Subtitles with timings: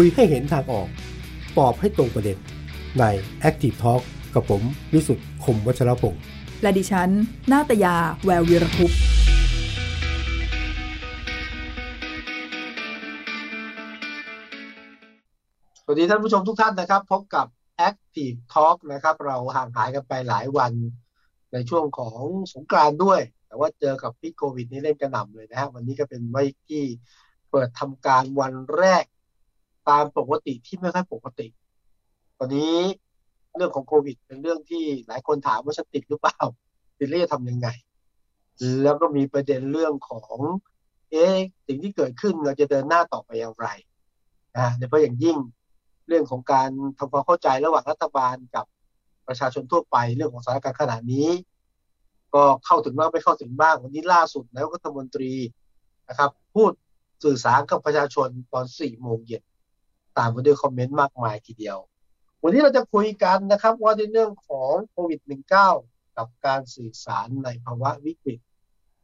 [0.00, 0.88] คุยให้เห็นทางออก
[1.58, 2.38] ตอบให้ตรงประเด็น
[2.98, 3.04] ใน
[3.48, 4.02] Active Talk
[4.34, 4.62] กับผม
[4.92, 6.22] วิสุทธ์คมวัชรพงศ์
[6.62, 7.10] และดิฉัน
[7.52, 9.00] นาตยา แวววีรคุปต์
[15.82, 17.46] สวัสดีท่านผู้ชมทุกท่านนะครับ พบกับ
[17.88, 20.72] Active Talk นะครับ เราห่างหายกันไปหลายวัน
[21.52, 22.22] ในช่วงของ
[22.52, 26.84] สงกรานต์ด้วย แต่ว่าเจอกับพิษโควิดนี่เล่นกระหน่ำเลยนะฮะวันนี้ก็เป็นวันที่
[27.50, 29.04] เปิดทำการวันแรก
[29.88, 31.46] ตามปกติที่ไม่ค่อยปกติ
[32.38, 32.76] ตอนนี้
[33.56, 36.38] เรื่องของโควิด เป็นเรื่องที่หลายคนถามว่าจะติดหรือเปล่า
[36.98, 37.68] ติดแล้วจะทำยังไง
[38.82, 40.40] แล้วก็มีประเด็นเรื่องของ
[41.10, 41.36] เอ๊ะ
[41.66, 43.68] สิ่งที่เกิดขึ้นเราจะเดินหน้าต่อไปอย่างไร
[44.56, 45.38] นะโดยเฉพาะอย่างยิ่ง
[46.08, 48.66] เรื่องของการทำความเข้าใจระหว่างรัฐบาลกับ
[49.28, 51.28] ประชาชนทั่วไปเรื่องของสถานการณ์ขนาดนี้
[52.34, 55.32] ก็เข้าถึงบ้างไม่เข้าถึงบ้างวันนี้ล่าสุดนายกรัฐมนตรี
[56.08, 56.72] นะครับ พูด
[57.24, 59.42] สื่อสารกับประชาชนตอนสี่โมงเย็น
[60.18, 61.78] ตามมาด้วยคอมเมนต์มากมายทีเดียว
[62.42, 65.20] วันนี้เราจะคุยกันนะครับว่าในเรื่องของโควิด
[65.68, 68.40] -19 กับการสื่อสารในภาวะวิกฤต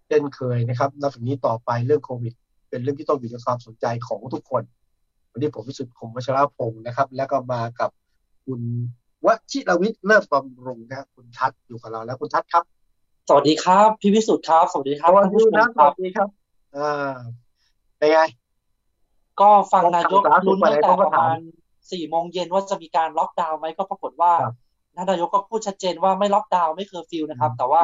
[0.07, 2.35] เช่นเคยนะครับนับจากนี้ต่อไปเรื่องโควิด
[2.69, 4.63] เป็นเรื่องที่ต้องอยู่ในความสนใจของทุกคน
[5.31, 7.91] วันนี้ผมวิสุทธิ์คมวัชรพงศ์นะครับ แล้วก็มากับ
[8.45, 8.61] คุณ
[9.27, 12.65] วชิรวิทย์เลิศบำรุงนะครับคุณทัศน์อยู่กับเราแล้วคุณทัศน์ครับ
[13.29, 16.29] สวัสดีครับ พี่วิสุทธ์ครับ สวัสดีครับสวัสดีครับท่านผู้ชมครับสวัสดีครับ
[16.77, 17.17] อ่า
[17.99, 18.21] เป็นไง
[19.41, 21.39] ก็ฟังนายกสาธารณสุขลุ้นตั้งแต่ไปไหนเขาก็ประมาณ
[21.93, 24.55] สี่โมงเย็นว่าจะมีการล็อกดาวน์ไหมก็ปรากฏว่าครับ
[24.97, 27.83] ท่านนายกก็พูดชัดเจนว่าไม่ล็อกดาวน์ไม่เคอร์ฟิวนะครับ แต่ว่า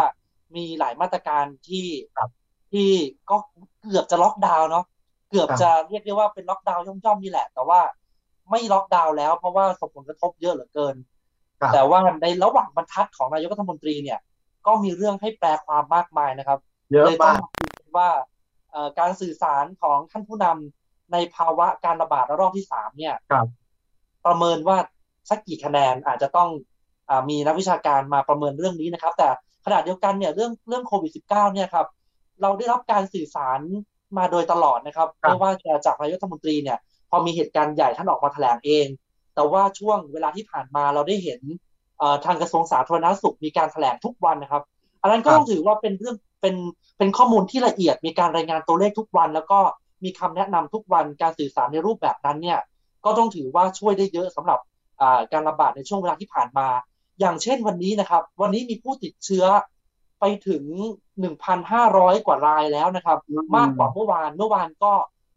[0.57, 2.31] มีหลายมาตรการที่ครับ
[2.73, 2.91] ที่
[3.31, 3.37] ก็
[3.83, 4.85] เกือบจะล็อกดาวน์เนาะ
[5.31, 7.81] เกือบครับจะเรียกได้ว่าเป็นล็อกดาวน์ย่อมๆนี่แหละ แต่ว่า
[8.51, 10.95] ไม่ล็อกดาวน์แล้วเพราะว่าส่งผลกระทบเยอะเหลือเกิน
[11.61, 14.19] ครับแต่ว่าในระหว่างบรรทัดของนายกรัฐมนตรีเนี่ย
[14.67, 16.59] ก็มีเรื่องให้แปลความมากมายนะครับ
[16.93, 18.09] เยอะเลยต้อมางกมาคุยกันว่า
[18.71, 20.78] เอ่อการสื่อสารของท่านผู้นำ
[21.13, 23.47] ในภาวะการระบาดระลอกที่สามเนี่ยครับ
[24.27, 24.77] ประเมินว่า
[25.31, 26.49] สักกี่คะแนนอาจจะต้อง
[27.11, 29.29] อามีนักวิชาการมาประเมินเรื่องนี้นะครับ แต่
[29.65, 31.87] ขณะเดียวกันเนี่ยเรื่องเรื่องโควิด -19 เนี่ยครับ
[32.43, 33.61] เราได้รับการสื่อสาร
[34.19, 36.79] มาโดยตลอดนะครับครับไม่ว่าจะจากนายกรัฐมนตรีเนี่ย
[37.11, 38.87] พอมีเหตุการณ์ใหญ่ท่านออกมาแถลงเอง
[39.35, 41.41] แต่ว่าช่วงเวลาที่ผ่านมาเราได้เห็น
[41.99, 44.63] เอ่อทางกระทรวงสาธารณสุขมีการแถลงทุกวันนะครับ
[45.03, 46.55] อันนั้นก็ครับต้องถือว่าเป็นเรื่องเป็น
[46.99, 49.59] เป็นข้อมูลที่ละเอียดมีการรายงานตัวเลขทุกวัน แล้วก็
[50.05, 52.61] มีคำแนะนำทุกวันการสื่อสารในรูปแบบนั้นเนี่ย
[53.05, 54.59] ก็ต้องถือว่าช่วยได้เยอะสำหรับ
[55.01, 56.69] อ่าการระบาดในช่วงเวลาที่ผ่านมา
[57.21, 59.45] อย่างเช่นวันนี้นะครับ วันนี้มีผู้ติดเชื้อ
[60.21, 60.65] ไปถึง
[61.27, 64.93] 1,500 กว่ารายแล้วนะครับอืมมากกว่าเมื่อวานเมื่อวานก็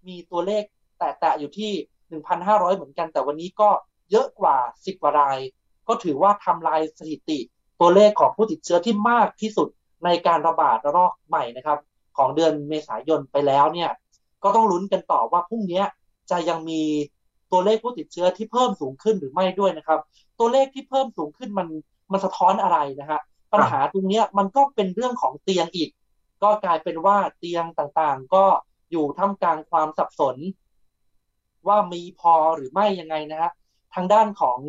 [0.08, 0.64] มีตัวเลข
[0.98, 1.72] แตะๆอยู่ที่
[2.22, 3.70] 1,500 เหมือนกัน แต่วันนี้ก็
[4.12, 5.40] เยอะกว่า 10 กว่าราย
[5.88, 7.40] ก็ถือว่าทำลายสถิติ
[7.80, 9.68] ตัวเลขของผู้ติดเชื้อที่มากที่สุด
[10.06, 11.80] ในการระบาดระลอกใหม่นะครับ
[12.18, 13.90] ของเดือนเมษายนไปแล้วเนี่ย
[14.44, 15.84] ก็ต้องลุ้นกันต่อว่าพรุ่งนี้
[16.32, 16.82] จะยังมี
[17.52, 20.00] ตัวเลขผู้ติดเชื้อที่เพิ่มสูงขึ้นหรือไม่ด้วยนะครับ
[20.40, 21.68] ตัวเลขที่เพิ่มสูงขึ้นมัน
[22.12, 23.20] มันสะท้อนอะไรนะฮะ
[23.54, 25.90] ปัญหาตรงนี้มันก็เป็นเรื่องของเตียงอีก
[26.44, 28.44] ก็กลายเป็นว่าเตียงต่างๆ ก็
[28.92, 30.36] อยู่ท่ามกลางความสับสน
[31.68, 33.52] ว่ามีพอหรือไม่ยังไงนะฮะ
[33.96, 34.60] ทางด้านของ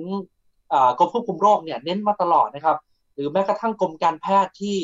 [0.72, 2.78] อกรมควบคุมโรคเนี่ยเน้นมาตลอดนะครับ
[3.14, 4.76] หรือแม้กระทั่งกรมการแพทย์ที่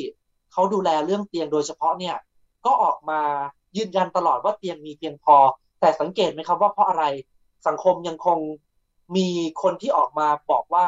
[0.52, 2.16] เขาดูแลเรื่องเตียงโดยเฉพาะเนี่ย
[2.66, 3.20] ก็ออกมา
[3.76, 5.36] ยืนยันตลอดว่าเตียงมีเพียงพอ
[5.80, 7.04] แต่สังเกตไหมครับว่าเพราะอะไร
[7.66, 8.38] สังคมยังคง
[9.16, 9.28] มี
[9.62, 10.86] คนที่ออกมาบอกว่า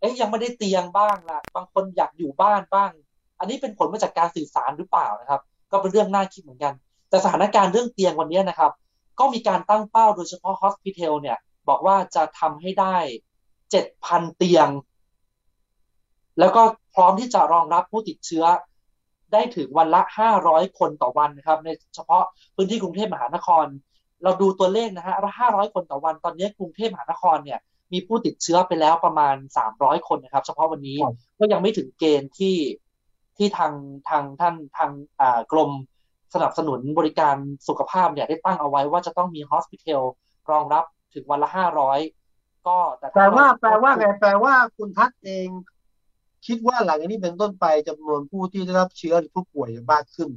[0.00, 2.90] เอ๊ยยังไม่ได้เตียงบ้างล่ะ บางคนอยากอยู่บ้านบ้าง
[3.38, 5.40] อันนี้เป็นผลมาจากการสื่อสารหรือเปล่านะครับ
[5.70, 6.74] ก็เป็นเรื่องน่าคิดเหมือนกัน
[7.08, 8.72] แต่สถานการณ์เรื่องเตียงวันนี้นะครับ
[9.18, 12.96] ก็มีการตั้งเป้าโดยเฉพาะ Hospital เนี่ย บอกว่าจะทำให้ได้
[13.66, 14.68] 7,000เตียง
[16.38, 16.62] แล้วก็
[16.94, 18.44] พร้อมที่จะรองรับผู้ติดเชื้อ
[19.32, 20.02] ได้ถึงวันละ
[20.40, 22.24] 500 คนต่อวันนะครับ ในเฉพาะ
[22.56, 23.66] พื้นที่กรุงเทพมหานคร
[24.22, 27.58] เราดูตัวเลขนะฮะ500 คนต่อวัน ตอนนี้กรุงเทพมหานครเนี่ย
[27.92, 29.34] มีผู้ติดเชื้อไปแล้วประมาณ
[29.72, 32.56] 300 คนนะครับ เฉพาะวันนี้ครับก็ยังไม่ถึงเกณฑ์ที่
[33.36, 33.72] ที่ทาง
[34.08, 34.90] ทางท่านทาง
[35.20, 35.70] อ่ากรม
[36.34, 37.36] สนับสนุนบริการ
[37.68, 40.02] สุขภาพเนี่ยได้ตั้งเอาไว้ว่าจะต้องมีฮอสพิทอล
[40.50, 40.84] รองรับ
[41.14, 41.48] ถึงวันละ
[42.06, 45.48] 500 ก็แต่แปลถ้าว่าเรแปลว่าไงแปลว่าคุณทัศน์เอง
[46.46, 50.30] คิดว่าหลังจากนี้เป็นต้นไปจำนวนผู้ที่ได้รับเชื้อหรือผู้ป่วยจะมากขึ้น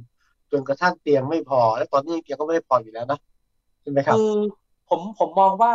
[0.50, 3.18] จนกระทั่งเตียงไม่พอ และตอนนี้เตียงก็ไม่ได้พออยู่แล้วนะ
[3.82, 4.34] ใช่ไหมครับคือ
[4.88, 5.74] ผมผมมองว่า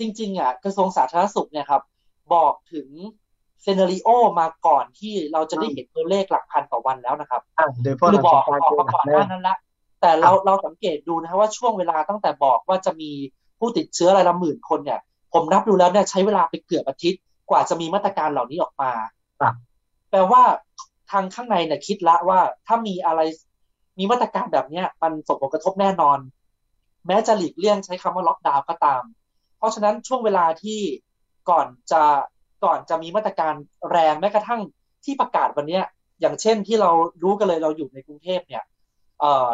[0.00, 1.82] จริง ๆ อะ กระทรวงสาธารณสุขเนี่ยครับ
[2.34, 2.88] บอกถึง
[3.62, 4.08] เซนาริโอ
[4.40, 9.56] มาก่อนที่เราจะได้เห็นตัวเลขหลักพันต่อวันแล้วนะครับอะโดยเฉพาะคือบอกหลังบอกสงมาก่อนรหน้านั้นละ
[10.00, 13.10] แต่เราเราสังเกตดูนะครับว่าช่วงเวลาตั้งแต่บอกว่าจะมี
[13.58, 15.00] ผู้ติดเชื้อรายละหมื่นคนเนี่ย
[15.32, 17.20] ผมนับดูแล้วเนี่ยใช้เวลาไปเกือบอาทิตย์
[17.50, 18.92] กว่าจะมีมาตรการเหล่านี้ออกมา
[19.40, 19.54] ครับ
[20.10, 20.42] แปลว่า
[21.10, 23.20] ทางข้างในเนี่ยคิดละว่า ถ้ามีอะไร
[23.98, 26.18] มีมาตรการแบบเนี้ย มันส่งผลกระทบแน่นอน
[27.06, 29.02] แม้จะหลีกเลี่ยงใช้คำว่าล็อกดาวน์ก็ตาม
[29.58, 30.80] เพราะฉะนั้นช่วงเวลาที่
[31.50, 32.02] ก่อนจะ
[32.64, 33.54] ก่อนจะมีมาตรการ
[33.90, 34.60] แรงแม้กระทั่ง
[35.04, 35.80] ที่ประกาศวันนี้
[36.20, 36.90] อย่างเช่นที่เรา
[37.22, 38.62] รู้กันเลยเราอยู่ในกรุงเทพเนี่ย
[39.20, 39.48] เอ่อ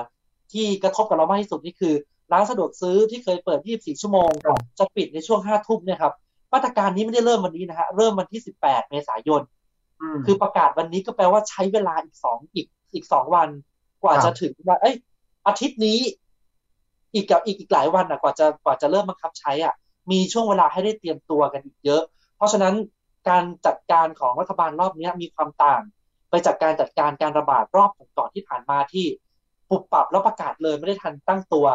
[0.53, 1.95] ที่กระทบกับเรามากที่สุดนี่คือ
[2.33, 4.31] ร้านสะดวกซื้อที่เคยเปิด 24 ชั่วโมง
[4.79, 6.13] จะปิดในช่วง 5 ทุ่มเนี่ยครับ
[6.53, 9.43] มาตรการนี้ไม่ได้เริ่มวันนี้นะฮะเริ่มวันที่ 18 เมษายน
[10.27, 13.49] คือประกาศวันนี้ก็แปลว่าใช้เวลาอีกสองอีกอีกสองวัน
[14.03, 14.97] กว่าจะถึงว่าเอ้ย
[15.47, 15.99] อาทิตย์นี้
[17.15, 19.75] อีกกับอีกอีกหลายวันอะ กว่าจะกว่าจะเริ่มบังคับใช้อะ
[20.11, 22.03] มีช่วงเวลาให้ได้เตรียมตัวกันอีกเยอะ
[22.37, 22.75] เพราะฉะนั้น
[23.29, 25.83] การจัดการของรัฐบาลรอบนี้มีความต่าง
[26.31, 29.07] ไปจากการจัดการการระบาดรอบก่อนที่ผ่านมาที่
[29.69, 31.67] ปุบปรับแล้วประกาศเลยไม่ได้ทันตั้งตัว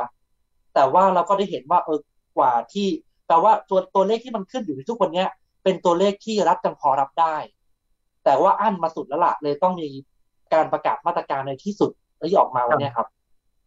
[0.74, 2.00] แต่ว่าเราก็ได้เห็นว่าเออ
[2.38, 2.88] กว่าที่
[3.28, 5.26] แปลว่าตัวตัวเลขที่มันขึ้นอยู่ในทุกวันนี้
[5.64, 7.36] เป็นตัวเลขที่รัฐยังพอรับได้
[8.28, 9.88] แต่ว่าอั้นมาสุดแล้วล่ะเลยต้องมี
[10.54, 11.92] การประกาศมาตรการในที่สุด
[12.30, 13.08] ที่ออกมาวันนี้ครับ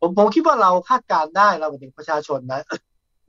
[0.00, 2.60] ผมผมคิดว่าเราคาดการได้เราเป็นประชาชนนะ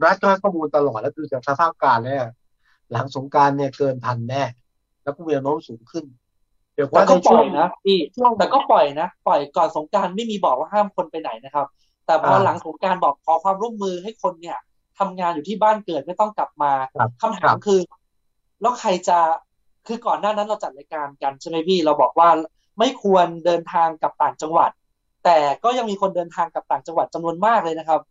[0.03, 2.25] รัฐก็ให้ข้อมูลตลอดแล้วคือจากสภาพการเนี่ย
[2.91, 4.43] หลังสงการเนี่ยเกินพันแน่
[5.03, 6.05] แล้วก็มีแนวโน้มสูงขึ้น
[6.75, 7.99] เดี๋ยวว่าก็ปล่อยนะพี่
[8.37, 11.67] แต่ก็ปล่อยนะ ปล่อยก่อนสงการไม่มีบอกว่าห้ามคนไปไหนนะครับ
[12.05, 14.57] แต่พอหลังสงการบอกขอความร่วมมือให้คนเนี่ย
[14.99, 16.71] ทำงานอยู่ที่บ้านเกิดไม่ต้องกลับมา
[17.21, 17.79] คำถามคือ
[18.61, 19.19] แล้วใครจะ
[19.87, 22.29] คือก่อนหน้านั้นเราจัดรายการกันใช่ไหมพี่เราบอกว่า
[22.79, 24.71] ไม่ควรเดินทางกับต่างจังหวัด
[25.25, 28.01] แต่ก็ยังมีคนเดินทางกับต่างจังหวัดจำนวนมากเลยนะครับ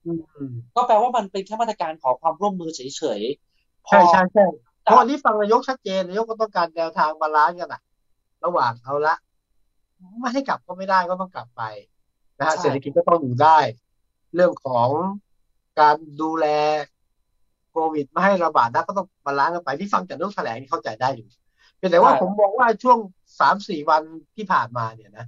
[0.76, 4.46] ก็แปลว่ามันเป็นแค่มาตรการขอความร่วมมือเฉยๆใช่ใช่ใช่
[4.82, 7.82] เพราะวันนี้ฟังนายกชัดเจนนายกก็ต้องการแนวทาง balance กันอะ
[8.44, 9.14] ระหว่างเอาละ
[10.20, 11.62] ไม่ให้กลับก็ไม่ได้ก็ต้องกลับไป
[12.38, 13.58] นะฮะเศรษฐกิจก็ต้องอยู่ได้
[14.34, 14.88] เรื่องของ
[15.80, 16.46] การดูแล
[17.70, 21.28] โควิดไม่ให้ระบาดนะก็ต้อง balance กันไปที่ฟังจากนายกแถลงเข้าใจได้อยู่
[21.90, 22.98] แต่ว่าผมบอกว่าช่วง
[23.40, 24.02] สามสี่วัน
[24.36, 25.26] ที่ผ่านมาเนี่ยนะ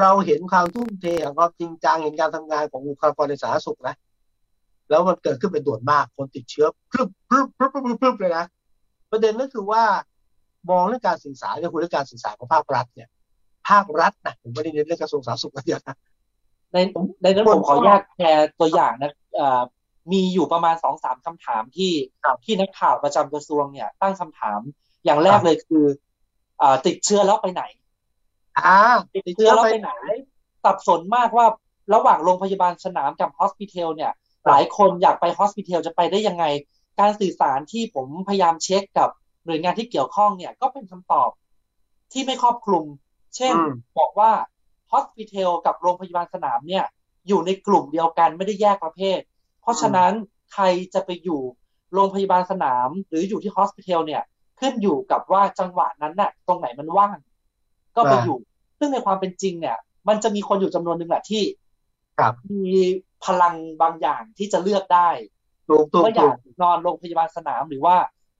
[0.00, 3.94] เราเห็นความทุ่มเทของความจริงจังเห็นการทำงานของบุคลากรในสาธารณสุขนะ
[4.90, 8.44] แล้วมันเกิดขึ้นเป็นด่วนมากคนติดเชื้อพรึบพรึบพรึบพรึบพรึบเลยนะ
[9.10, 9.82] ประเด็นก็คือว่า
[10.70, 13.08] มองเรื่องการสื่อสารเรื่องคุณเรื่องการสื่อสารของภาครัฐเนี่ย
[13.68, 15.96] ภาครัฐนะผมไม่ได้เน้นเรื่องกระทรวงสาธารณสุขเดียวนะ
[16.72, 16.76] ใน
[17.22, 19.12] ในนั้นผมขออนุญาตแชร์ตัวอย่างนะ
[20.12, 21.92] มีอยู่ประมาณสองสามคำถามที่
[22.44, 24.60] ที่นักข่าวประจำกระทรวงเนี่ย ตั้งคำถาม
[25.04, 25.84] อย่างแรกเลยคือ
[26.60, 27.62] อ่า ติดเชื้อแล้วไปไหน
[28.58, 28.80] อ่า
[29.14, 29.92] ติดเชื้อแล้วไปไหน
[30.64, 31.46] สับสนมากว่า
[31.94, 34.12] ระหว่างโรงพยาบาลสนามกับฮอสพิทอลเนี่ย
[34.46, 36.44] หลายคนอยากไปฮอสพิทอลจะไปได้ยังไง
[37.00, 39.08] การสื่อสารที่ผมพยายามเช็คกับ
[39.46, 41.30] หน่วยงานที่เกี่ยวข้องเนี่ย ก็เป็นคำตอบ
[42.12, 42.84] ที่ไม่ครอบคลุม
[43.36, 43.54] เช่น
[43.98, 44.30] บอกว่า
[44.90, 46.84] ฮอสพิทอลกับโรงพยาบาลสนามเนี่ย
[47.28, 49.20] อยู่ในกลุ่มเดียวกันไม่ได้แยกประเภท
[49.62, 50.12] เพราะฉะนั้น
[50.52, 50.64] ใคร
[50.94, 51.40] จะไปอยู่
[51.94, 54.22] โรงพยาบาลสนาม หรืออยู่ที่ฮอสพิทอลเนี่ย
[54.60, 57.16] ขึ้นอยู่กับว่าจังหวะนั้นน่ะ ตรงไหนมันว่าง
[57.96, 58.38] ก็ไปอยู่
[58.78, 59.76] ซึ่งในความเป็นจริงเนี่ย
[60.08, 61.42] มันจะมีคนอยู่จำนวนหนึ่งแหละที่
[62.50, 62.82] มี
[63.24, 65.08] พลังบางอย่างที่จะเลือกได้
[66.02, 67.96] ว่าอยากนอนโรงพยาบาลสนามหรือว่า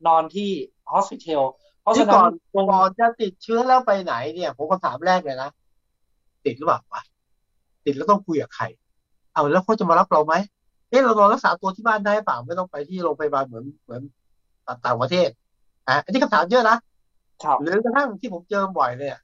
[0.06, 0.50] นอนที่
[0.90, 1.44] ฮอสพิทอล
[1.82, 2.22] เพราะฉะนั้น
[2.70, 5.50] ก่อนจะติดเชื้อแล้วไปไหนเนี่ย ผมคำถามแรกเลยนะ
[6.44, 7.02] ติดหรือเปล่าวะ
[7.84, 8.64] ติดแล้วต้องคุยกับใคร
[9.32, 10.34] เอาแล้วเขาจะมารับเราไหม
[10.90, 14.02] เอ๊ะเรานอนรักษาตัวที่บ้านได้เปล่าไม่ต้องไปที่โรงพยาบาลเหมือนเหมือน
[14.84, 15.28] ต่างประเทศ
[15.90, 16.76] อะอันนี้คำถามเยอะนะ
[17.60, 19.18] หรือกระทั่งที่ผมเจอบ่อยเนี่ย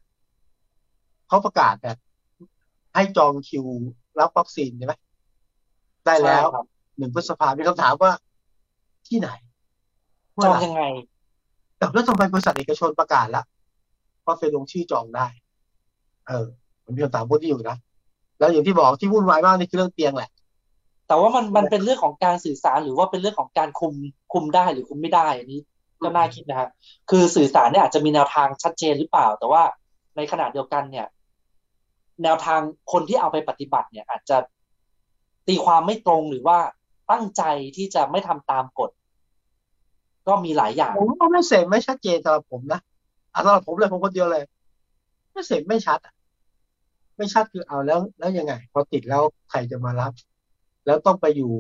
[1.29, 1.97] เขาประกาศแบบ
[2.95, 3.65] ให้จองคิว
[4.21, 4.95] รับวัคซีนใช่ไหม
[6.05, 6.47] ได้แล้ว
[6.99, 8.13] หนึ่งพฤษภามีคำถามว่า
[9.09, 9.31] ที่ไหน
[10.45, 10.83] จองยังไง
[11.79, 13.45] แต่แล้วทำไมบริษัทเอกชนประกาศแล้ว
[14.27, 15.27] ว่าเฟซลงชื่อจองได้
[16.29, 16.47] เออ
[16.85, 17.77] มันมีคำถามพวกนี้อยู่นะ
[18.39, 20.31] แล้วอย่างที่บอกที่วุ่นวายมากนี่คือเรื่องเตียงแหละ
[21.09, 23.95] แต่ว่ามันมันเป็นเรื่องของการสื่อสารหรือว่าเป็นเรื่องของการคุม
[24.33, 25.61] คุมได้หรือคุมไม่ได้อันนี้
[26.03, 26.71] ก็น่าคิดนะครับ
[27.11, 29.63] คือสื่อสารเนี่ยอาจจะมีแนวทางชัดเจนหรือเปล่า แต่ว่า
[30.17, 31.07] ในขณะเดียวกันเนี่ย
[32.23, 32.61] แนวทาง
[32.93, 34.39] คนที่เอาไปปฏิบัติเนี่ย อาจจะ
[35.49, 36.59] ตีความไม่ตรงหรือว่า
[37.11, 37.43] ตั้งใจ
[37.77, 38.91] ที่จะไม่ทำตามกฎ
[40.29, 42.81] ก็มีหลายอย่างผมก็ไม่เสร็จไม่ชัดเจนสำหรับผมนะ
[43.45, 44.45] สำหรับผมเลยผมคนเดียวเลย
[45.33, 46.15] ไม่เสร็จไม่ชัดอะ
[47.17, 50.13] ไม่ชัดคือเอาแล้วแล้วยังไง พอติดแล้วใครจะมารับ
[50.87, 51.53] แล้วต้องไปอยู่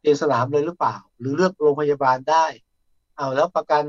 [0.00, 2.44] เตียงสนามเลยหรือเปล่า หรือเลือกโรงพยาบาลได้
[3.16, 3.84] เอาแล้วประกัน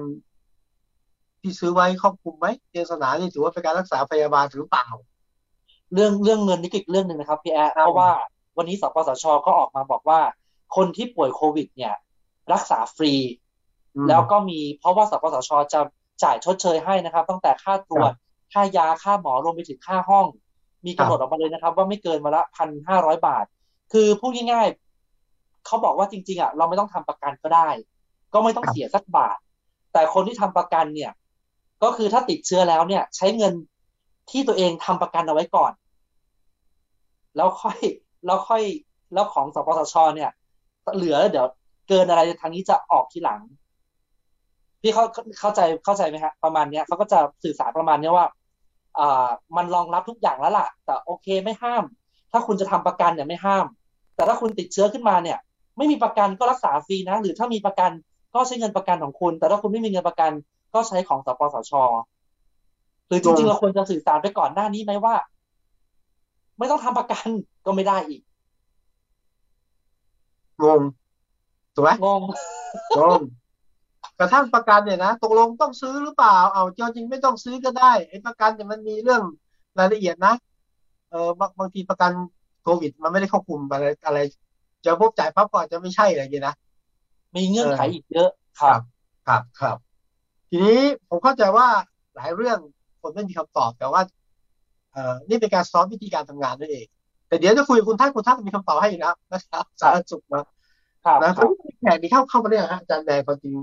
[1.42, 4.88] ที่ซื้อไว้ครอบคลุมไหมเตียงสนามนี่ถือว่าเป็นการรักษาพยาบาลหรือเปล่า
[5.94, 8.12] เรื่องเรื่องเงินนี่อีกเรื่องหนึ่งนะครับพี่แอร์เพราะว่า
[8.58, 10.20] วันนี้สปสชก็ออกมาบอกว่า
[10.76, 11.94] คนที่ป่วยโควิด เนี่ย
[12.54, 13.14] รักษาฟรี
[14.10, 15.80] แล้วก็มีเพราะว่าสปสชจะ
[16.24, 18.12] จ่ายชดเชยให้นะครับ ตั้งแต่ค่าตรวจ
[18.54, 20.26] ค่ายาค่าหมอรวมไปถึงค่าห้อง
[20.86, 23.46] มีกำหนดออกมาเลยนะครับ ว่าไม่เกินมาละพันห้าร้อยบาท
[23.94, 27.70] คือพูดง่ายๆเขาบอกว่าจริง ๆอะเราไม่ต้องทำประกันก็ได้
[28.34, 29.38] ก็ไม่ต้องเสียสักบาท
[29.94, 31.12] แต่คนที่ทำประกันเนี่ย
[31.84, 33.54] ก็คือถ้าติดเชื้อแล้วเนี่ย ใช้เงิน
[34.32, 35.72] ที่ตัวเองทำประกันเอาไว้ก่อน
[37.36, 37.78] แล้วค่อย
[38.26, 38.64] แล้วค่อย
[39.14, 40.32] แล้วของสปสชเนี่ย
[40.96, 41.48] เหลือเดี๋ยว
[41.90, 43.42] เกินอะไรทางนี้จะออกทีหลัง
[44.82, 45.04] พี่เขา
[45.40, 48.28] เข้าใจเข้าใจไหมฮะประมาณเนี้ยเขาก็จะสื่อสารประมาณเนี้ยว่า
[49.00, 51.84] อ่ามันรองรับทุกอย่างแล้วล่ะ แต่โอเคไม่ห้าม
[52.32, 53.66] ถ้าคุณจะทำประกันเนี่ยไม่ห้าม
[54.16, 55.38] แต่ถ้าคุณติดเชื้อขึ้นมาเนี่ย
[55.78, 57.92] ไม่มีประกันก็รักษาฟรีนะ หรือถ้ามีประกัน
[58.34, 60.32] ก็ใช้เงินประกันของคุณ แต่ถ้าคุณไม่มีเงินประกัน
[60.74, 61.72] ก็ใช้ของสปสช
[63.08, 65.16] หรือจริงๆเราควรจะสื่อสารไปก่อนหน้านี้ไหมว่า
[66.58, 67.28] ไม่ต้องทำประกัน
[67.66, 68.22] ก็ไม่ได้อีก
[70.64, 70.82] งง
[71.76, 72.22] ถูกไหมงง
[73.00, 73.22] งง
[74.20, 79.22] กระทั่งประกันเนี่ยนะตกลงต้องซื้อหรือเปล่า เอาจริงๆไม่ต้องซื้อก็ได้ไอ้ประกันเนี่ยมันมีเรื่อง
[79.80, 80.34] รายละเอียดนะ
[81.10, 82.12] เออบางบางทีประกัน
[82.64, 84.20] โควิด มันไม่ได้ควบคุมอะไรอะไร
[84.86, 86.56] จะพบจ่ายปั๊บก็อาจจะไม่ใช่อะไรอย่างเงี้ยนะ
[87.36, 88.82] มีเงื่อนไขอีกเยอะครับ
[89.28, 89.78] ครับครับ
[90.50, 91.68] ทีนี้ผมเข้าใจว่า
[92.16, 92.58] หลายเรื่อง
[93.02, 94.02] คนไม่มีคำตอบแต่ว่า
[94.94, 96.86] เอ่อนี่เป็นการซ้อมวิธีการทำงานนั่นเอง
[97.28, 100.44] แต่เดี๋ยวจะคุยกับคุณท่านคุณท่านมีคำตอบให้อยู่แล้วนะครับสาธารณสุขนะ
[101.06, 101.50] ครับนะคครัรับบ
[101.82, 103.54] แขกนี่เข้าเข้ามาเนี่ยฮะอาจารย์แดงความจริง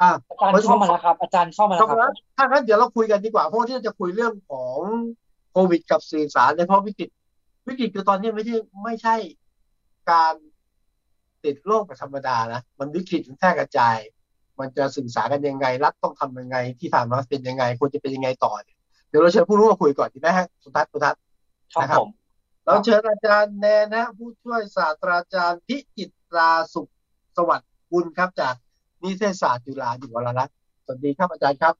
[0.00, 4.78] อ่าอาจารย์เข้ามาแล้วครับ อาจารย์เข้ามาแล้วครับถ้างั้นเดี๋ยวเราคุยกันดีกว่าเพราะว่าที่จะคุยเรื่องของ
[5.52, 7.08] โควิดกับสื่อสารในเพราะวิกฤต
[7.68, 9.16] วิกฤตคือตอนนี้ไม่ใช่ไม่ใช่
[10.10, 10.34] การ
[11.44, 13.98] ติดโรคแบบธรรมดานะมันวิกฤตมันแพร่กระจาย
[14.60, 18.78] มันจะสื่อสารกันยังไง รัฐต้องทำยังไง ที่ผ่านมาเป็นยังไงควรจะเป็นยังไงต่อเนี่ย
[19.08, 21.20] เดี๋ยวเราเชิญผู้รู้มาคุยก่อนดีไหมฮะสุทัศน์สุทัศน์
[21.74, 22.10] ครับนะครับผม
[22.64, 26.90] เราเชิญอาจารย์แนนนะ ผู้ช่วยศาสตราจารย์พิจิตราสุข
[27.36, 28.54] สวัสดิ์กุลครับจาก
[29.02, 30.54] นิเทศศาสตร์จุฬาอยู่วรรัตน์
[30.84, 31.74] สวัสดีครับอาจารย์ครับ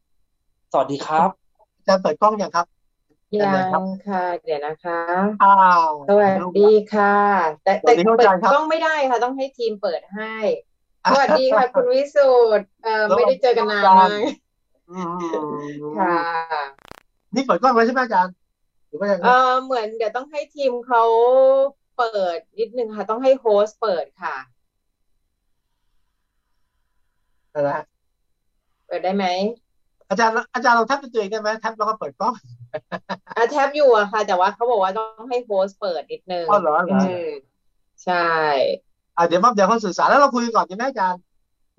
[0.72, 1.30] สวัสดีครับ
[1.76, 2.66] อาจารย์เปิดกล้องยังครับ
[3.36, 3.44] ยั
[3.80, 5.00] งค่ะ เดี๋ยวนะคะ
[5.40, 5.46] อ้า
[5.88, 7.06] วสวัสดีค่ะ
[7.62, 10.34] แต่แต่สวัสดีครับเปิอาดจารย์ครับกล้องไม่ได้ค่ะ ต้องให้ทีมเปิดให้
[11.08, 12.20] สวัสดีค่ะ คุณวิสุ
[12.58, 14.22] ทธ์เอ่อแล้วไม่ได้เจอกันนานอาจามารย์ก
[14.88, 15.14] อืม
[15.96, 16.78] ค่ะ
[17.34, 18.32] นี่เปิดกล้องไว้ใช่ไหมอาจารย์
[18.88, 19.28] หรือว่ายังไงเอ่อ
[19.62, 21.02] เหมือนเดี๋ยวต้องให้ทีมเขา
[21.96, 22.04] เปิ
[22.36, 24.36] ดนิดนึงค่ะ ต้องให้โฮสต์เปิดค่ะ
[27.54, 27.84] นะฮะ
[28.86, 29.24] เปิดได้ไหม
[30.10, 32.42] อาจารย์อาจารย์ลองแท็บเป็นตัวเองได้ไหมแท็บแล้วก็เปิดกล้องอะ
[33.50, 37.30] แท็บอยู่อะค่ะ แต่ว่าเขาบอกว่าต้องให้โฮสต์เปิดนิดนึงอ๋อเหรอเหรออืม
[38.04, 38.26] ใช่
[39.16, 41.20] อะเดี๋ยวมาเดี๋ยวเขาสื่อสารแล้วเราคุยกันก่อนใช่ไหมอาจารย์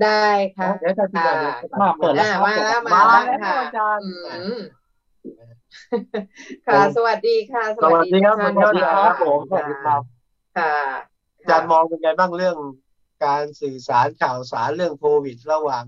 [0.03, 0.25] ได้
[0.57, 4.59] ค่ะเดี๋ยวอาจารย์คุยก่อนค่ะดี๋ยวมาเปิดแล้วอ่าครับมาแล้วมามาแล้วค่ะอาจารย์อืม
[6.67, 10.01] ค่ะ สวัสดีค่ะ สวัสดีครับทุกสวัสดีท่านครับะผมสวัสดีครับ
[10.57, 10.73] ค่ะ
[11.37, 12.57] อาจารย์มองเป็นไงบ้างเรื่อง
[13.25, 15.85] การสื่อสารข่าวสารเรื่องโควิดระหว่าง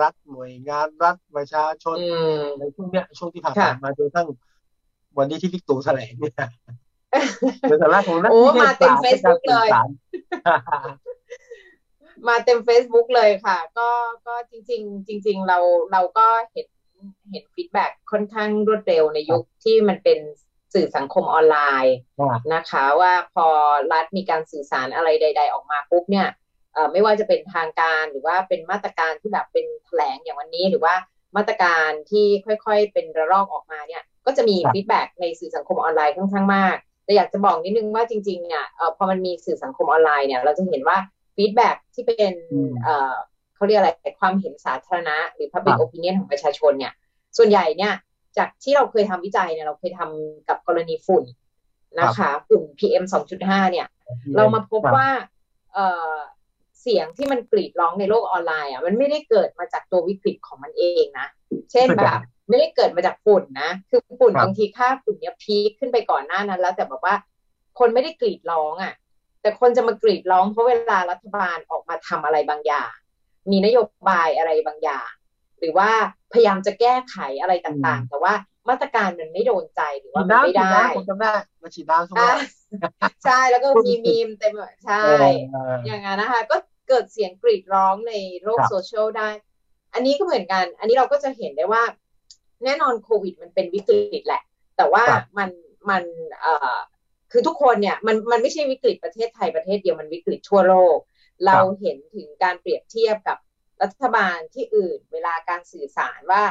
[0.00, 2.08] รัฐหน่วยงานรัฐประชาชนอื
[2.40, 4.26] มในช่วงเนี้ยช่วงที่ผ่านค่ะมาจนกระทั่ง
[5.18, 6.34] วันนี้ที่พิกตู่แถลงเนี่ย
[7.68, 9.88] ในฐานะของนักโอ้นิเทศมาเต็มศาสตร์ในการ Facebook สื่อสาร
[12.28, 13.88] มาเต็ม Facebook เลยค่ะ ก็
[14.26, 15.58] ก็จริง ๆ จริง ๆ เรา
[15.92, 16.66] เราก็เห็น
[17.30, 20.18] เห็น feedback ค่อนข้างรวดเร็วในยุคที่มันเป็น
[20.74, 21.96] สื่อสังคมออนไลน์
[22.54, 23.46] นะคะ ว่าพอ
[23.92, 26.45] รัฐมีการสื่อสารอะไรใด ๆ ออกมาปุ๊บเนี่ยเอ่อ
[26.92, 30.94] ไม่ว่าจะเป็นทางการหรือว่าเป็นมาตรการที่แบบเป็นแถลงอย่างวันนี้ หรือว่า
[31.36, 40.98] มาตรการที่ค่อยๆ เป็นระลอกออกมาเนี่ย ก็จะมีครับ feedback ในสื่อสังคมออนไลน์ค่อนข้างมาก แต่อยากจะบอกนิดนึงว่าจริงๆเนี่ยเอ่อพอมันมีสื่อสังคมออนไลน์เนี่ย เราจะเห็นว่า
[41.36, 43.14] ฟีดแบ็ที่เป็นอืมเอ่อ
[43.54, 43.90] เขาเรียกอะไร
[44.20, 46.92] ความเห็นสาธารณะ หรือ public ครับ opinion ของประชาชนเนี่ย
[47.36, 47.92] ส่วนใหญ่เนี่ย
[48.38, 51.24] จากที่เราเคยทำวิจัยเนี่ยเราเคยทำกับกรณีฝุ่น
[52.00, 53.04] นะคะฝุ่น PM
[53.38, 53.86] 2.5 เนี่ย
[54.36, 55.08] เรามาพบว่า
[56.86, 61.26] เอ่อเสียงที่มันกรีดร้องในโลกออนไลน์อะมันไม่ได้เกิดมาจากตัววิกฤตของมันเองนะ
[61.72, 67.14] เช่นแบบไม่ได้เกิดมาจากฝุ่นนะ คือฝุ่นครับบางทีค่าฝุ่นเนี่ยพีคขึ้นไปก่อนหน้านั้น แล้วแต่แบบว่า
[67.78, 68.94] คนไม่ได้กรีดร้องอะ
[69.42, 72.92] แต่คนจะมากรีดร้องเพราะเวลารัฐบาลออกมาทำอะไรบางอย่าง
[73.50, 73.78] มีนโย
[74.08, 75.08] บายอะไรบางอย่าง
[75.58, 75.90] หรือว่า
[76.32, 78.34] พยายามจะแก้ไขอะไรต่างๆ แต่ว่า
[78.68, 84.52] มาตรการมันไม่โดนใจหรือฉีว่าดมันน้ำไม่ฉีดได้น้ำผมจำได้มาฉีดน้ำใช่ไหมอะใช่แล้วก็มีมีมเต็ม
[84.86, 85.02] ใช่
[85.52, 86.56] เอออย่างนั้นนะคะ ก็
[86.88, 89.28] เกิดเสียงกรีดร้องในโลกครับโซเชียลได้
[89.94, 91.82] อันนี้ก็เหมือนกัน อันนี้เราก็จะเห็นได้ว่า
[92.64, 94.42] แน่นอนโควิดมันเป็นวิกฤตแหละ
[94.76, 95.50] แต่ว่าครับมัน
[95.90, 96.04] มัน
[96.40, 96.76] เอ่อ
[97.32, 100.96] คือทุกคนเนี่ยมันมันไม่ใช่วิกฤตประเทศไทยประเทศเดียวมันวิกฤตทั่วโลก
[101.46, 103.38] เราเห็นถึงการเปรียบเทียบกับ
[103.82, 106.42] รัฐบาลที่อื่น เวลาการสื่อสารว่า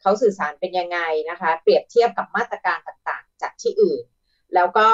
[0.00, 0.98] เขาสื่อสารเป็นยังไง
[1.30, 4.04] นะคะ เปรียบเทียบกับมาตรการต่างๆ จากที่อื่น
[4.54, 4.88] แล้วก็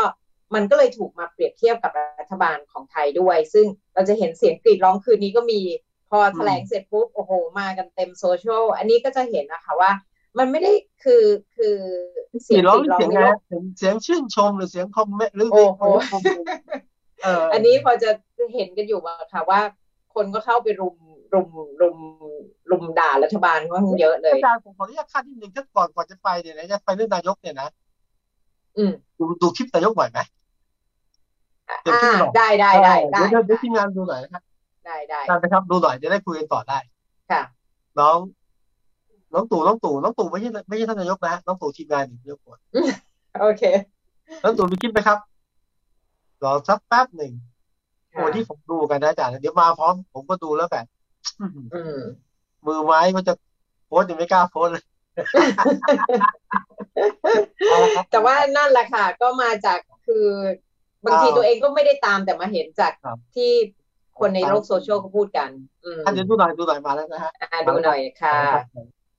[0.54, 5.61] มันก็เลยถูกมาเปรียบเทียบกับรัฐบาลของไทยด้วย ซึ่งเราจะเห็นเสียงกรีดร้องคืนนี้ก็มี
[6.11, 9.90] พอแถลงเสร็จปุ๊บโอ้โห มากันเต็มโซเชียลอันนี้ก็จะเห็นนะคะว่า
[10.38, 10.73] มันไม่ได้
[11.04, 11.25] คือ
[11.57, 11.76] คือ
[12.45, 15.83] เสีฉียดงร้องกรีดนี่ร้องเสียงในไงโลฮะกเสียงเสียงชื่นชมหรือเสียงคอมเมนต์หรือโอ้โห
[17.23, 18.11] เอออันนี้พอจะ
[18.54, 19.61] เห็นกันอยู่อะค่ะว่า
[20.14, 20.97] คนก็เข้าไปรุม
[21.35, 21.49] รุม
[21.80, 21.97] รุม
[22.71, 27.69] รุมด่ารัฐบาลค่อนข้างเยอะเลยอาจารย์ผมขออนุญาตขั้นที่หนึ่งถ้าก่อนก่อนจะไปเนี่ยนะจะไปเรื่องนายกเนี่ยนะ
[28.76, 30.19] อืมดูดูคลิปนายกบ่อยไหม
[31.83, 34.43] เดี๋ยวอ่าขึ้นหรอได้ได้ได้ได้เดี๋ยวเดี๋ยวทีมงานดูหน่อยนะครับ
[34.87, 36.79] ได้ได้ได้ไหมครับดูหน่อยจะได้คุยกันต่อได้
[37.31, 37.43] ค่ะ
[38.00, 38.17] น้อง
[39.35, 42.59] น้องตู่น้องตู่น้องตู่ไม่ใช่ไม่ใช่ท่านนายกนะน้องตู่ทีมงานอย่างเดียวก่อน
[43.41, 43.62] โอเค
[44.43, 45.19] น้องตู่มีคลิปไหมครับ
[46.45, 47.33] รอสักแป๊บหนึ่ง
[48.12, 50.87] โอ้ค่ะที่ผมดูกันนะอาจารย์เดี๋ยวมาพร้อม ผมก็ดูแล้วแบบ
[51.75, 52.00] อืม
[52.67, 53.35] มือไม้มันจะ
[53.87, 54.85] โพสต์ยังไม่กล้าโพสต์เลย
[58.11, 60.27] แต่ว่านั่นแหละค่ะ ก็มาจากคือ
[61.04, 63.52] บางทีอ้าวตัวเองก็ไม่ได้ตามแต่มาเห็นจากครับที่
[64.19, 65.50] คนในโลกโซเชียลเขาพูดกัน
[65.85, 68.38] อืมท่านเดี๋ยวดูหน่อยดูหน่อยมาแล้วนะฮะอ่าดูหน่อยค่ะ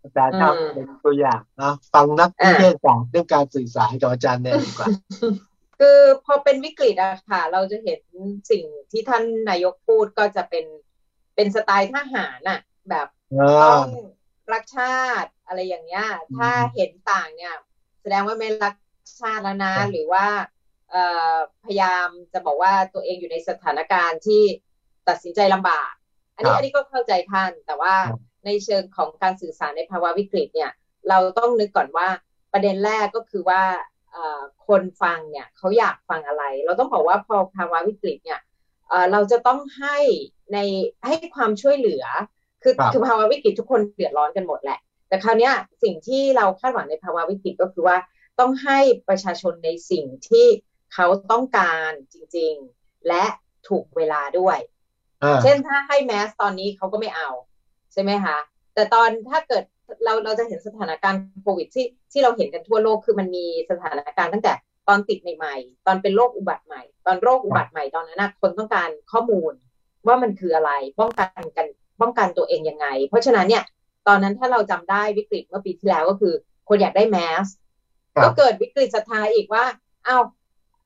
[0.04, 4.88] อาจารย์ครับอืมเป็นตัวอย่างนะฟังนักวิทยาศาสตร์เรื่องการสื่อสารกับอาจารย์แนนดีกว่า
[5.80, 8.02] คือพอเป็นวิกฤตอะค่ะ เราจะเห็น
[8.52, 10.66] สิ่งที่ท่านนายกพูดก็จะเป็น
[11.36, 12.60] เป็นสไตล์ทหารน่ะ
[12.90, 13.88] แบบเอต้ออง
[14.54, 17.56] รักชาติอะไรอย่างเงี้ยอืมถ้าเห็นต่างเนี่ย
[18.02, 18.76] แสดงว่าไม่รัก
[19.20, 20.61] ชาติแล้วนะครับหรือว่าเอ่อ
[21.66, 24.42] พยายามจะบอกว่าตัวเองอยู่ในสถานการณ์ที่
[25.08, 25.92] ตัดสินใจลำบาก
[26.36, 27.94] อันนี้อันนี้ก็เข้าใจท่าน แต่ว่า
[28.46, 30.72] ในเชิงของการสื่อสารในภาวะวิกฤตเนี่ย
[31.10, 32.08] เราต้องนึกก่อนว่า
[32.54, 33.64] ประเด็นแรกก็คือว่า
[34.12, 38.40] เอ่อคนฟังเนี่ยเขาอยากฟังอะไร เราต้องบอกว่าพอภาวะวิกฤตเนี่ย
[38.90, 39.98] เอ่อเราจะต้องให้
[40.54, 40.58] ใน
[41.08, 42.06] ให้ความช่วยเหลือ
[42.64, 47.98] คือครับคือภาวะวิกฤตทุกคนเดือดร้อนกันหมดแหละ แต่คราวเนี้ยสิ่งที่เราคาดหวังในภาวะวิกฤตก็คือว่า
[48.40, 48.80] ต้องให้
[49.10, 50.48] ประชาชนในสิ่งที่
[50.94, 53.24] เขาต้องการจริง ๆ และ
[53.68, 54.58] ถูกเวลาด้วย
[55.22, 57.30] เออเช่นถ้าให้แมสตอนนี้เขาก็ไม่เอา
[57.94, 58.38] ใช่ไหมคะ
[58.74, 59.64] แต่ตอนถ้าเกิด
[60.04, 64.54] เราเราจะเห็นสถานการณ์โควิดที่ที่เราเห็นกันทั่วโลกคือมันมีสถานการณ์ตั้งแต่
[64.88, 69.54] ตอนติดใหม่ๆ ตอนเป็นโรคอุบัติใหม่ ตอนโรคอุบัติใหม่ตอนนั้นนะคนต้องการข้อมูล
[70.08, 71.68] ว่ามันคืออะไรป้องกันกัน
[72.02, 73.64] ป้องกันตัวเองยังไง เพราะฉะนั้นเนี่ย
[74.08, 76.34] ตอนนั้นถ้าเราจำได้วิกฤตเมื่อปีที่แล้วก็คือ
[76.70, 77.48] คนอยากได้แมส
[78.16, 79.66] ครับก็เกิดวิกฤตศรัทธาอีกว่า
[80.08, 80.24] อ้าว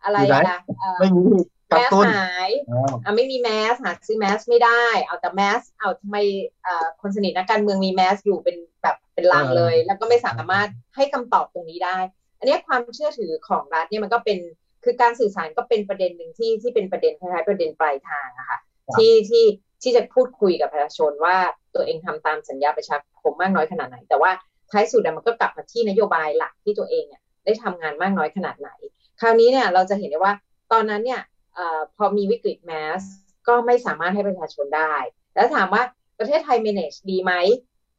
[0.05, 1.23] อะไรอยู่ไหนนะเอ่อไม่มี
[1.69, 6.17] แมกักสตุนหายอ่าอะไม่มีแมสหาซื้อแมสไม่ได้ เอาแต่แมสเอาทำไม
[6.63, 11.97] เอ่อคนสนิทนักการเมืองมีแมสอยู่เป็นแบบเป็นลังเลย แล้วก็ไม่สามารถให้คำตอบตรงนี้ได้
[12.39, 14.39] อันเนี้ยความเชื่อถือของรัฐเนี่ยมันก็เป็น
[14.83, 19.45] คือการสื่อสารก็เป็นประเด็นหนึ่งที่ที่เป็นประเด็นคล้ายๆประเด็นปลายทางอะค่ะครับที่ที่
[19.81, 21.37] ที่จะพูดคุยกับประชาชนว่า
[21.75, 24.31] ตัวเองทำตามสัญญาประชาคมมากน้อยขนาดไหน แต่ว่า
[24.71, 28.69] ท้ายสุดอะมันก็กลับมาที่นโยบายหลักที่ตัวเองเนี่ยได้ทำงานมากน้อยขนาดไหน
[29.19, 30.33] คราวนี้เนี่ยเราจะเห็นได้ว่า
[30.71, 31.21] ตอนนั้นเนี่ย
[31.55, 33.01] เอ่อพอมีวิกฤตแมส
[33.47, 34.93] ก็ไม่สามารถให้ประชาชนได้
[35.35, 35.83] แล้วถามว่า
[36.19, 37.33] ประเทศไทย manage ดีไหม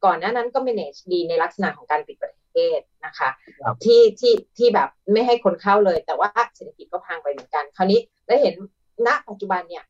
[0.05, 3.29] ก่อนหน้านั้นก็ manage ดีในลักษณะของการปิดประเทศนะคะ
[3.61, 8.55] ครับที่ที่ที่แบบไม่ให้คนเข้าเลย แต่ว่าเศรษฐกิจก็พังไปเหมือนกัน คราวนี้ได้เห็น
[9.07, 9.83] ณปัจจุบันเนี่ย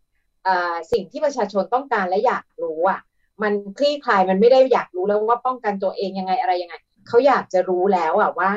[0.44, 3.02] เอ่อสิ่งที่ประชาชนต้องการและอยากรู้อะ
[3.42, 6.76] มันคลี่คลายมันไม่ได้อยากรู้แล้วว่าป้องกันตัวเองยังไงอะไรยังไง
[7.08, 8.52] เขาอยากจะรู้แล้วอะว่า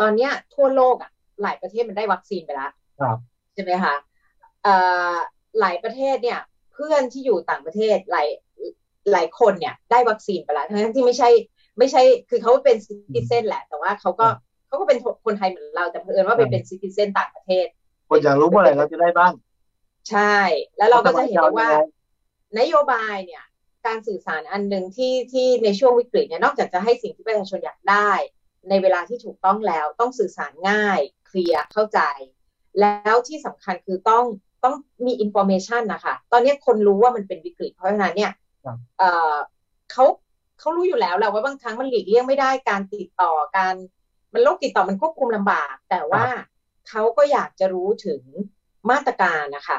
[0.00, 1.10] ตอนเนี้ยทั่วโลกอะ
[1.42, 3.16] หลายประเทศมันได้วัคซีนไปแล้วครับ
[3.54, 3.94] ใช่ไหมคะ
[4.62, 4.74] เอ่
[5.12, 5.14] อ
[5.60, 6.40] หลายประเทศเนี่ย
[6.72, 8.28] เพื่อนที่อยู่ต่างประเทศหลาย
[9.12, 11.30] หลายคนเนี่ย ได้วัคซีนไปแล้วทั้งที่ไม่ใช่
[11.78, 14.26] ไม่ใช่ คือเขาเป็น citizen แหละ แต่ว่าเขาก็
[14.66, 17.66] เขาก็เป็นคนไทยเหมือนเราแต่เผอิญว่าไปเป็น citizen ต่างประเทศ
[18.08, 19.32] คนอยากรู้เมื่อไหร่เราจะได้บ้าง
[20.10, 20.36] ใช่
[20.76, 23.44] แล้วเราก็จะเห็นได้ว่ารัฐบาลจะเอายังไงนโยบายเนี่ย
[23.86, 28.10] การสื่อสารอันหนึ่งที่ที่ในช่วงวิกฤตเนี่ยนอกจากจะให้สิ่งที่ประชาชนอยากได้
[28.68, 31.00] ในเวลาที่ถูกต้องแล้วต้องสื่อสารง่าย
[31.32, 32.00] เคลียร์เข้าใจ
[32.80, 34.24] แล้วที่สำคัญคือต้อง
[34.64, 34.74] ต้อง
[35.06, 38.32] มี information นะคะ ตอนนี้คนรู้ว่ามันเป็นวิกฤต เพราะฉะนั้นเนี่ย
[38.64, 39.36] ครับเอ่อ
[39.92, 40.04] เขา
[40.60, 43.74] เขารู้อยู่แล้วแหละว่าบางครั้งมันหลีกเลี่ยงไม่ได้การติดต่อการ
[44.32, 46.24] มันโรคติดต่อมันควบคุมลำบาก แต่ว่า
[46.88, 48.22] เขาก็อยากจะรู้ถึง
[48.90, 49.78] มาตรการนะคะ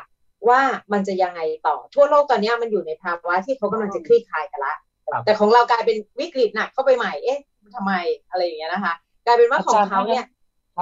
[0.50, 0.62] ว่า
[0.94, 7.40] มันจะยังไงต่อทั่วโลกตอนนี้มันอยู่ในภาวะที่เขากำลังจะคลี่คลายกันละครับแต่ของเรากลายเป็นวิกฤตหนักเข้าไปใหม่ เอ๊ะ
[7.76, 7.94] ทำไม
[8.30, 8.94] อะไรอย่างเงี้ยนะคะ
[9.26, 10.33] กลายเป็นว่าของเขาเนี่ยครับ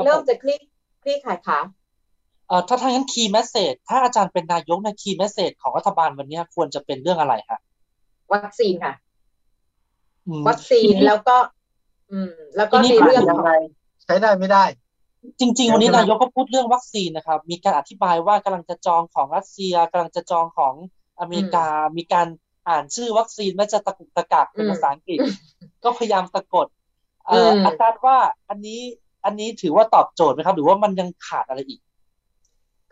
[0.03, 0.59] เริ่มผมจะคลี่
[1.03, 1.59] คลี่คลายขา
[2.47, 7.59] เอ่อถ้าทางนั้น key message ถ้าอาจารย์เป็นนายกใน key message ของรัฐบาลวันเนี้ยควรจะเป็นเรื่องอะไรฮะ
[8.33, 8.93] วัคซีนค่ะ
[10.27, 11.37] อืมวัคซีนทีนี้แล้วก็
[12.11, 13.51] อืม แล้วก็ทีนี้ในเรื่องยัของไง
[14.03, 14.65] ใช้ได้ไม่ได้
[15.39, 20.73] จริง ๆ วันนี้ใช่ไหมนายกก็พูดเรื่องวัคซีนนะครับ มีการอธิบายว่ากำลังจะจองของรัสเซียกำลังจะจองของ
[21.19, 22.27] อเมริกา มีการ
[22.67, 25.19] อ่านชื่อวัคซีนแม้จะตะกุกตะกักเป็นอืมภาษาอังกฤษ
[25.83, 26.67] ก็พยายามสะกด
[27.27, 28.17] เอ่ออมอาจารย์ว่า
[28.49, 28.81] อันนี้
[29.25, 31.81] อันนี้ถือว่าตอบโจทย์ไหมครับ หรือว่ามันยังขาดอะไรอีก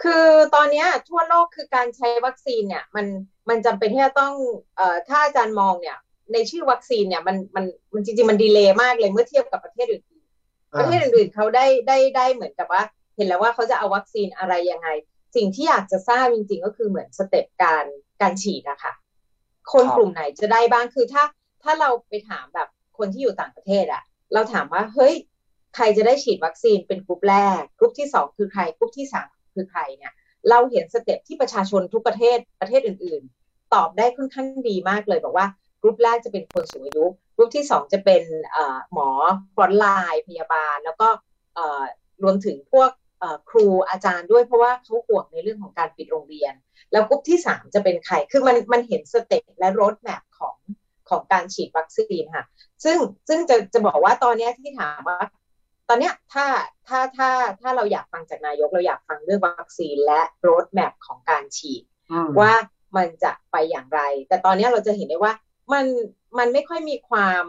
[0.03, 3.05] คือตอนเนี้ยทั่วโลกคือการใช้วัคซีนเนี่ย มัน
[3.49, 4.33] มันจำเป็นที่จะต้อง
[4.75, 5.97] เอ่อถ้าอาจารย์มองเนี่ย
[6.33, 12.83] ในชื่อวัคซีนเนี่ยมันมันมันจริงๆมัน delay มากเลยเมื่อเทียบกับประเทศอื่นๆประเทศอื่นๆเขาได้ได้ได้เหมือนกับว่า
[13.15, 14.87] เห็นแล้วว่าเขาจะเอาวัคซีนอะไรยังไง
[15.35, 17.85] สิ่งที่อยากจะทราบจริง ๆ ก็คือเหมือน step การ
[18.21, 18.93] การฉีดอะค่ะ
[19.73, 21.23] คนครับกลุ่มไหนจะได้บ้างคือถ้า
[21.63, 25.15] ถ้าเราไปถามแบบคนที่อยู่ต่างประเทศอะเราถามว่าเฮ้ย
[25.75, 30.13] ใครจะได้ฉีดวัคซีนเป็นกลุ่มแรกกลุ่มที่สองคือใครกลุ่มที่สามคือใครเนี่ย
[30.49, 33.21] เราเห็น step ที่ประชาชนทุกประเทศประเทศอื่น
[33.73, 35.47] ตอบได้ค่อนข้างดีมากเลยบอกว่า
[35.81, 37.05] กลุ่มแรกจะเป็นคนสูงอายุ
[37.35, 38.23] กลุ่มที่สองจะเป็น
[38.93, 39.09] หมอ
[39.55, 41.09] frontline พยาบาล แล้วก็
[42.23, 42.91] รวมถึงพวก
[43.49, 46.53] ครูอาจารย์ด้วยเพราะว่าเขาห่วงในเรื่องของการปิดโรงเรียน
[46.91, 50.55] แล้วกลุ่มที่สามจะเป็นใคร คือมันมันเห็น step และ roadmap ของ
[51.09, 52.45] ของการฉีดวัคซีนค่ะ
[52.83, 55.19] ซึ่งซึ่งจะจะบอกว่าตอนนี้ที่ถามว่า
[55.89, 56.45] ตอนเนี้ยถ้า
[56.87, 57.29] ถ้าถ้า
[57.61, 61.83] ถ้าเราอยากฟังจากนายกเราอยากฟังเรื่องวัคซีนและรถแมพของการฉีด
[62.39, 62.53] ว่า
[62.97, 65.33] มันจะไปอย่างไร แต่ตอนนี้เราจะเห็นได้ว่า
[65.73, 65.85] มัน
[66.37, 67.43] มันไม่ค่อยมีความ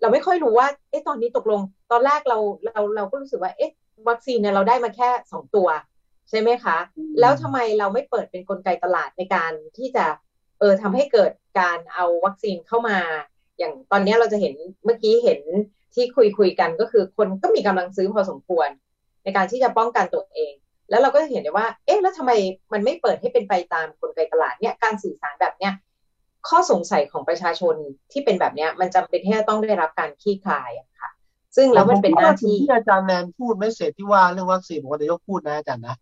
[0.00, 3.70] เราไม่ค่อยรู้ว่าเอ๊ะตอนนี้ตกลง ตอนแรกเราเราเราก็รู้สึกว่าเอ๊ะ
[4.08, 5.68] วัคซีนเนี่ยเราได้มาแค่สองตัว
[6.30, 6.76] ใช่ไหมคะ
[7.20, 10.06] แล้วทำไมเราไม่เปิดเป็นนกลไกตลาดในการที่จะ
[10.58, 12.98] เออทำให้เกิดการเอาวัคซีนเข้ามา
[13.58, 15.40] อย่างตอนนี้เราจะเห็นเมื่อกี้เห็น
[15.96, 18.68] ที่คุยคุยกันก็คือคนก็มีกำลังซื้อพอสมควร
[19.24, 20.52] ในการที่จะป้องกันตัวเอง
[20.90, 22.32] แล้วเราก็จะเห็นได้ว่า เอ๊ะแล้วทำไม
[22.72, 25.72] มันไม่เปิดให้เป็นไปตามกลไกตลาดเนี่ยการสื่อสารแบบเนี้ย
[26.48, 27.74] ข้อสงสัยของประชาชน
[28.12, 31.10] ที่เป็นแบบนี้มันจำเป็นที่จะต้องได้รับการคลี่คลายค่ะ
[31.56, 35.96] ซึ่งแล้วมันเป็นหน้าที่ที่อาจารย์แนนพูดไม่เสร็จที่ว่าเรื่องวัคซีนผมก็นายกพูดนะอาจารย์นะ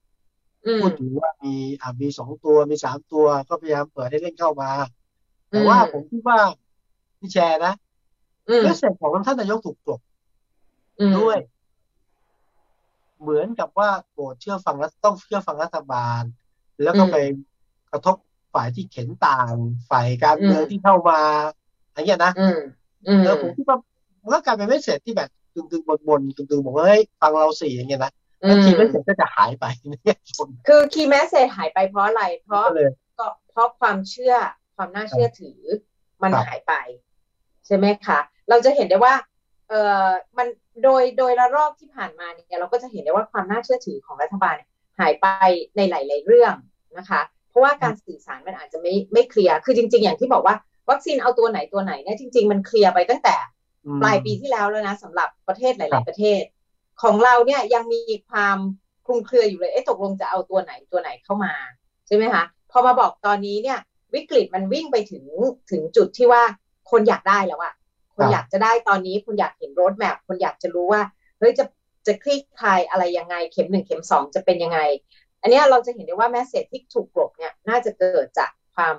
[0.81, 4.71] พูดถึงว่ามีอ่ามีสองตัวมีสามตัวก็พยายามเปิดให้เล่นเข้ามา
[5.51, 6.39] แต่ว่าผมคิดว่า
[7.19, 7.73] พี่แชร์นะ
[8.47, 10.01] เรื่องเสร็จของท่านนายกถูกกลบ
[11.19, 11.39] ด้วย
[13.21, 16.23] เหมือนกับว่าโปรดเชื่อฟังแล้วต้องเชื่อฟังรัฐบาล
[16.83, 17.17] แล้วก็ไป
[17.93, 18.17] กระทบ
[18.55, 19.53] ฝ่ายที่เข็นต่าง
[19.91, 21.21] ฝ่ายการเมืองที่เข้ามา
[21.89, 22.33] อะไรเงี้ยนะ
[23.25, 23.79] แล้วผมคิดว่า
[24.23, 28.13] มันก็กลายเป็นไม่เสร็จที่แบบตึงๆบนๆตึงๆบอกว่าเฮ้ยฟังเราสี่อย่างเงี้ยนะ
[28.65, 30.19] key message ก็จะหายไปเนี่ย
[30.69, 32.65] คือ key message หายไปเพราะอะไร เพราะ
[33.19, 34.35] ก็เพราะความเชื่อ
[34.77, 35.61] ความน่าเชื่อถือ
[36.23, 36.75] มันหายไป
[37.67, 39.15] ใช่ไหมคะ เราจะเห็นได้ว่า
[39.69, 40.47] เอ่อมัน
[40.85, 44.57] โดยโดยระลอกที่ผ่านมาเนี่ยเราก็จะเห็นได้ว่าความน่าเชื่อถือของรัฐบาล
[44.99, 45.27] หายไป
[45.77, 46.55] ในหลาย ๆ เรื่อง
[46.99, 50.57] นะคะ เพราะว่าการสื่อสารมันอาจจะไม่ไม่เคลียร์คือจริง ๆ อย่างที่บอกว่า
[50.91, 53.37] วัคซีนเอาตัวไหนตัวไหนเนี่ยจริง ๆ มันเคลียร์ไปตั้งแต่
[54.03, 56.43] ปลายปีที่แล้วแล้วนะสำหรับประเทศหลาย ๆ ประเทศ
[57.03, 58.59] ของเราเนี่ยยังมีความ
[59.07, 61.53] คลุมเครืออยู่เลยเอ๊ะตกลงจะเอาตัวไหนตัวไหนเข้ามา
[62.07, 63.79] ใช่ไหมคะพอมาบอกตอนนี้เนี่ย
[64.15, 65.25] วิกฤตมันวิ่งไปถึง
[65.71, 66.43] ถึงจุดที่ว่า
[66.91, 67.73] คนอยากได้แล้วอะ
[68.17, 71.03] คนอยากจะได้ตอนนี้คนอยากเห็นรถแมพคนอยากจะรู้ว่า
[71.39, 71.65] เฮ้ยจะ
[72.07, 74.81] จะคลี่คลายอะไรยังไง เข็มหนึ่งเข็มสองจะเป็นยังไง
[75.43, 78.97] อันนี้เราจะเห็นได้ว่าแมสเซจที่ถูกกลบเนี่ยน่าจะเกิดจากความ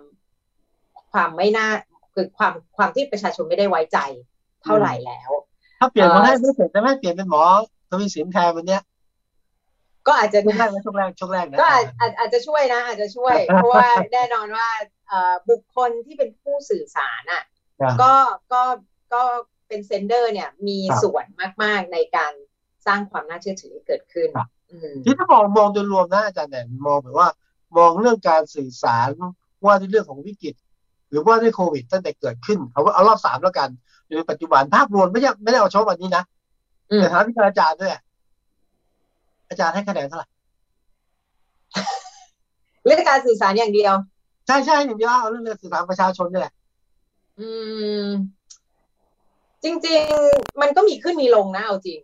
[1.11, 1.67] ความไม่น่า
[2.13, 3.97] คือความความที่ประชาชนไม่ได้ไว้ใจ
[4.63, 5.31] เท่าไหร่แล้ว
[5.79, 7.43] ถ้าเปลี่ยนมาให้ไม่เสร็จได้ไหมเปลี่ยนเป็นหมอ
[7.89, 8.81] ทวีสินแทนวันเนี้ย
[10.07, 14.67] ก็อาจจะช่วงแรกช่วงแรกช่วงแรกนะก็อาจอาจจะช่วยนะ อาจจะช่วย เพราะว่าแน่นอนว่า
[15.49, 17.43] บุคคลที่เป็นผู้สื่อสารอะ
[18.01, 18.13] ก็
[18.53, 18.61] ก็
[19.13, 19.21] ก็
[19.67, 21.25] เป็นเซนเดอร์เนี่ยมีส่วน
[21.63, 22.33] มาก ๆ ในการ
[22.85, 24.29] สร้างความน่าเชื่อถือให้เกิดขึ้น
[25.03, 27.29] ที่ถ้ามองมองโดยรวมนะอาจารย์แหนมองแบบว่า
[27.77, 29.09] มองเรื่องการสื่อสาร
[29.65, 30.55] ว่าในเรื่องของวิกฤต
[31.09, 33.69] หรือว่าด้วยโควิดตั้งแต่เกิดขึ้นเขาเอารอบสามแล้วกัน
[34.07, 36.23] ในปัจจุบันภาพรวมไม่ใช่ไม่ได้เอาเฉพาะวันนี้นะ
[36.95, 37.93] แต่ถามที่อาจารย์ด้วย
[39.49, 40.27] อาจารย์ให้คะแนนเท่าไหร่
[42.85, 43.93] เรื่องการสื่อสารอย่างเดียว
[44.47, 46.53] ใช่ใช่อย่างเดียวเอาเรื่องสื่อสารประชาชนนี่แหละ
[47.39, 47.47] อื
[48.05, 48.07] ม
[49.65, 50.01] จริง
[50.31, 51.99] ๆ มันก็มีขึ้นมีลงนะเอาจริง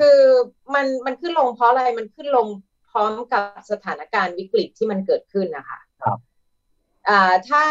[0.00, 0.18] คือ
[0.74, 2.46] มันมันขึ้นลงเพราะอะไรมันขึ้นลง
[2.90, 6.18] พร้อมกับสถานการณ์วิกฤตที่มันเกิดขึ้นนะคะครับ
[7.08, 7.62] อ่าถ้า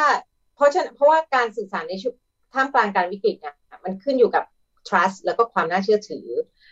[0.55, 2.13] เพราะฉะนั้นเพราะว่าการสื่อสารในชุด
[2.53, 4.43] ท่ามกลางการวิกฤตเนี่ยมันขึ้นอยู่กับ
[4.87, 6.27] trust แล้วก็ความน่าเชื่อถือ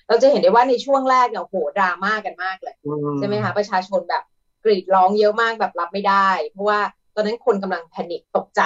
[0.08, 2.76] เราจะเห็นได้ว่าในช่วงแรกเนี่ยโหดราม่ากันมากเลย
[3.18, 4.24] ใช่ไหมคะประชาชนแบบ
[4.64, 6.80] กรีดร้องเยอะมากแบบรับไม่ได้ เพราะว่า
[7.16, 8.62] ตอนนั้นคนกำลังแพนิคตกใจ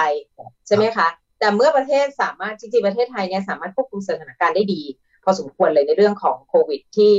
[0.66, 1.08] ใช่ไหมคะ
[1.42, 4.82] แต่เมื่อประเทศสามารถจริงๆประเทศไทยเนี่ยสามารถควบคุมสถานการณ์ได้ดี
[5.24, 7.14] พอสมควรเลยในเรื่องของโควิดที่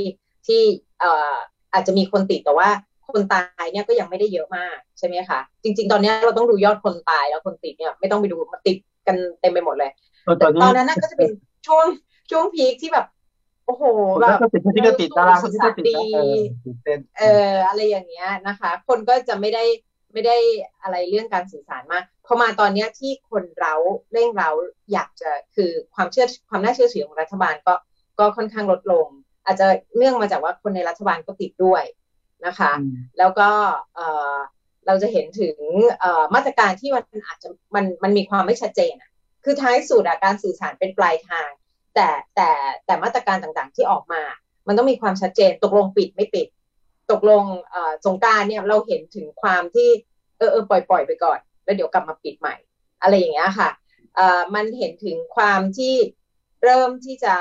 [0.47, 0.61] ที่
[0.99, 1.35] เอ่อ
[1.73, 2.69] อาจจะมีคนติดแต่ว่า
[3.07, 9.91] คนตายเนี่ยก็ยังไม่ได้เยอะมากใช่ไหมคะจริง ๆ ตอนนี้เราต้องดูยอดคนตายแล้วคนติดเนี่ยไม่ต้องไปดูมาติดกันเต็มไปหมดเลย
[10.63, 11.29] ตอนนั้นก็จะเป็น
[11.67, 11.85] ช่วง
[12.31, 13.05] ช่วงพีคที่แบบ
[13.65, 13.83] โอ้โห
[14.19, 15.85] แบบติดที่ก็ติดดาราคนที่ก็ติด
[17.19, 19.63] เอออะไรอย่างเงี้ยนะคะ คนก็จะไม่ได้
[20.13, 20.37] ไม่ได้
[20.81, 23.73] อะไรเรื่องการสื่อสารมากพอมาตอนนี้ที่คนเรา
[24.13, 24.49] เร่งเรา
[24.93, 27.73] อยากจะคือความเชื่อความน่าเชื่อถือของรัฐบาลก็
[28.19, 29.07] ก็ค่อนข้างลดลง
[29.45, 31.83] อาจจะเนื่องมาจากว่าคนในรัฐบาลก็ติดด้วย
[32.45, 32.71] นะคะ
[33.17, 33.49] แล้วก็
[34.87, 35.57] เราจะเห็นถึง
[36.35, 38.93] มาตรการที่มันอาจจะมันมันมีความไม่ชัดเจน
[39.43, 41.49] คือท้ายสุดการสื่อสารเป็นปลายทาง
[41.95, 42.49] แต่แต่
[42.85, 44.21] แต่มาตรการต่างๆที่ออกมา
[44.67, 46.47] มันต้องมีความชัดเจนตกลงปิดไม่ปิด
[47.13, 47.43] ตกลง
[48.05, 49.89] สงการเนี่ยเราเห็นถึงความที่
[50.37, 52.55] เออเออปล่อยปล่อยไปก่อน แล้วเดี๋ยวกลับมาปิดใหม่
[53.01, 53.69] อะไรอย่างเงี้ยค่ะ
[54.55, 55.95] มันเห็นถึงความที่
[56.63, 57.35] เริ่มที่จะ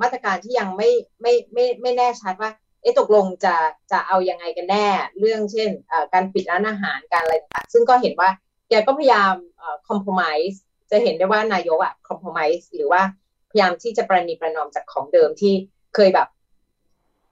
[0.00, 2.50] มาตรการที่ยังไม่ไม่ไม่ไม่แน่ชัดว่า
[2.82, 3.56] เอ๊ะตกลงจะ
[3.92, 4.86] จะเอายังไงกันแน่
[5.18, 5.70] เรื่องเช่น
[6.12, 8.30] การปิดร้านอาหารการอะไรต่างซึ่งก็เห็นว่า
[8.68, 9.34] แกก็พยายาม
[9.88, 10.56] คอมเพลมไพร์
[10.90, 13.02] จะเห็นได้ว่านายกอะคอมเพลมไพร์หรือว่า
[13.50, 15.52] พยายามที่จะประนีประนอมจากของเดิมที่
[15.94, 16.28] เคยแบบ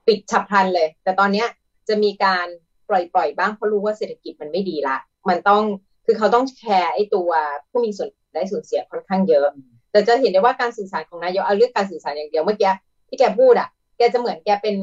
[0.07, 1.47] ปิดฉับพลันเลย แต่ตอนเนี้ย
[1.87, 2.47] จะมีการ
[2.89, 4.97] ปล่อยปล่อยบ้างเพราะรู้ว่าเศรษฐกิจมันไม่ดีละ
[5.29, 5.63] มันต้อง
[6.05, 7.29] คือเขาต้องแคร์ไอ้ตัว
[7.69, 9.47] ผู้มีส่วนได้ส่วนเสียค่อนข้างเยอะ
[9.91, 12.71] แต่จะเห็นได้ว่าการสื่อสารของนายกเอาเรื่องการสื่อสารอย่างเดียวเมื่อกี้
[13.07, 14.75] ที่แกพูดอะ แกจะเหมือนแกเป็น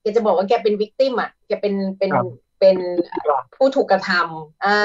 [0.00, 2.10] แกจะบอกว่าแกเป็นวิกติมอะแกเป็นเป็น
[2.60, 2.76] เป็น
[3.56, 4.78] ผู้ถูกกระทำอ่า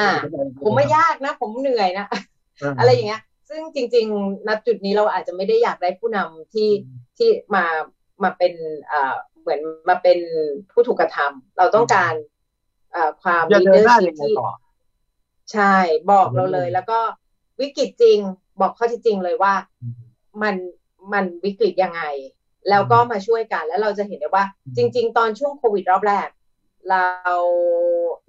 [0.63, 2.05] ผมไม่ยากนะ ผมเหนื่อยนะ
[2.79, 6.69] อะไรอย่างเงี้ย ซึ่งจริงๆณจุดนี้เราอาจจะไม่ได้อยากได้ผู้นำที่
[7.17, 7.65] ที่มา
[8.23, 8.53] มาเป็น
[8.91, 10.19] อ่าเหมือนมาเป็น
[10.71, 12.13] ผู้ถูกกระทำเราต้องการ
[12.95, 14.35] อ่าความลีดเดอร์ชิพที่
[15.53, 15.75] ใช่
[16.11, 16.99] บอกเราเลย แล้วก็
[17.61, 18.19] วิกฤตจริง
[18.61, 19.53] บอกข้อที่จริงเลยว่า
[20.41, 20.55] มัน
[21.13, 22.01] มันวิกฤตยังไง
[22.69, 24.45] แล้วก็มาช่วยกัน แล้วเราจะเห็นได้ว่า
[24.77, 26.27] จริง ๆ ตอนช่วงโควิดรอบแรก
[26.89, 27.37] เรา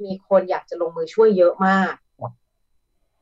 [0.05, 1.95] มีคนอยากจะลงมือช่วยเยอะมาก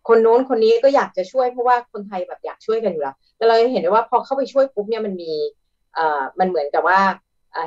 [0.08, 5.65] คนโน้นคนนี้ก็อยากจะช่วยเพราะว่าคนไทยแบบอยากช่วยกันอยู่แล้วแต่เราเห็นได้ว่าพอเข้าไปช่วยปุ๊บเนี่ยมันมีเอ่อ
[6.38, 7.00] มันเหมือนกับว่า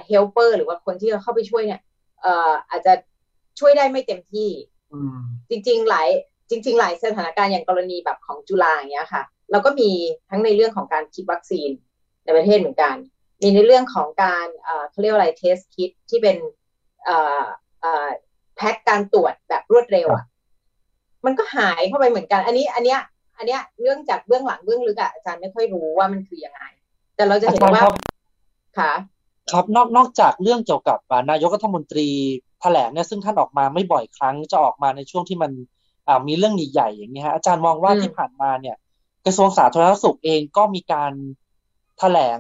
[0.08, 1.82] helper หรือว่าคนที่เข้าไปช่วยเนี่ย
[2.22, 2.94] เอ่ออาจจะ
[3.60, 4.50] ช่วยได้ไม่เต็มที่
[5.50, 6.10] จริง ๆ หลาย
[6.50, 9.90] จริง ๆ หลายสถานการณ์อย่างกรณีแบบของจุฬาอย่างเงี้ยค่ะ เราก็มี
[10.30, 11.70] ทั้งในเรื่องของการคิดวัคซีน
[12.26, 12.96] ในประเทศเหมือนกัน
[13.42, 14.48] มีในเรื่องของการ
[14.90, 16.38] เขาเรียกว่าอะไร test kit ที่เป็น
[18.56, 20.26] แพ็คการตรวจแบบรวดเร็วอะ
[21.26, 23.02] มันก็หายเข้าไปเหมือนกัน อันนี้อันเนี้ย
[23.38, 26.62] อันเนี้ยเรื่องจากเบื้องหลังเบื้องลึกอะอาจารย์ไม่ค่อยรู้ว่ามันคือยังไง
[27.16, 27.84] แต่เราจะเห็นว่า
[28.78, 28.94] ค่ะ
[29.52, 32.10] ครับนอกนอกจากเรื่องเกี่ยวกับนายกรัฐมนตรี
[32.62, 35.52] แถลงเนี่ยซึ่งท่านออกมาไม่บ่อยครั้งจะออกมาในช่วงที่มัน
[36.28, 38.76] มีเรื่องใหญ่ๆอย่างนี้ฮะอาจารย์มองว่าที่ผ่านมาเนี่ย
[39.26, 41.12] กระทรวงสาธารณสุขเองก็มีการ
[42.00, 42.40] แถลง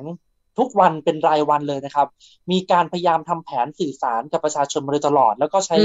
[0.59, 2.07] ทุกวันเป็นรายวันเลยนะครับ
[2.51, 5.77] มีการพยายามทำแผนสื่อสารกับประชาชนมาโดยตลอด แล้วก็ใช้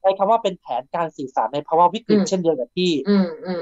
[0.00, 2.90] ใช้คำว่าเป็นแผนการสื่อสารในภาวะวิกฤตเช่นเดียวกับที่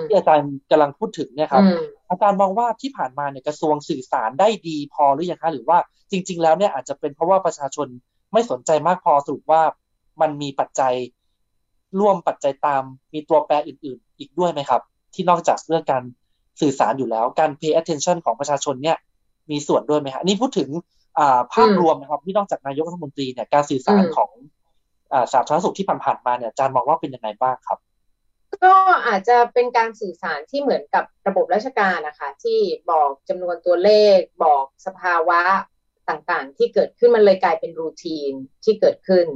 [0.06, 1.64] ที่อาจารย์กำลังพูดถึงเนี่ยครับ
[2.10, 5.78] อาจารย์มองว่าที่ผ่านมาเนี่ยกระทรวงสื่อสารได้ดีพอหรือยังคะหรือว่า
[6.10, 7.86] จริง ๆ แล้วเนี่ยอาจจะเป็นเพราะว่าประชาชน
[8.32, 9.62] ไม่สนใจมากพอสรุปว่า
[10.20, 10.94] มันมีปัจจัย
[12.00, 14.82] ร่วมปัจจัยตามมีตัวแปรอื่น ๆ อีกด้วยไหมครับ
[15.14, 16.02] ที่นอกจากเรื่องการ
[16.60, 18.96] สื่อสารอยู่แล้วการ pay attention ของประชาชนเนี่ย
[19.50, 20.68] มีส่วนด้วยไหมครับนี่พูดถึง
[21.54, 24.30] ภาพรวมนะครับที่นอกจากนายกรัฐมนตรีเนี่ยการสื่อสารของ
[25.32, 27.78] สาธารณสุขที่ผ่านๆมาเนี่ยอาจารย์มองว่าเป็นยังไงบ้างครับ
[28.64, 28.74] ก็
[29.06, 32.58] อาจจะเป็นการสื่อสารที่เหมือนกับระบบราชการนะคะที่
[32.90, 35.40] บอกจำนวนตัวเลข บอกสภาวะ
[36.08, 38.32] ต่างๆ ที่เกิดขึ้นมันเลยกลายเป็นรูทีน
[38.64, 39.26] ที่เกิดขึ้น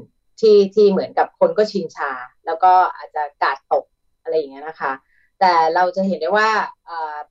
[0.40, 2.12] ที่ที่เหมือนกับคนก็ชินชา
[2.46, 3.84] แล้วก็อาจจะกาดตก
[4.22, 4.92] อะไรอย่างเงี้ยนะคะ
[5.40, 6.50] แต่เราจะเห็นได้ว่า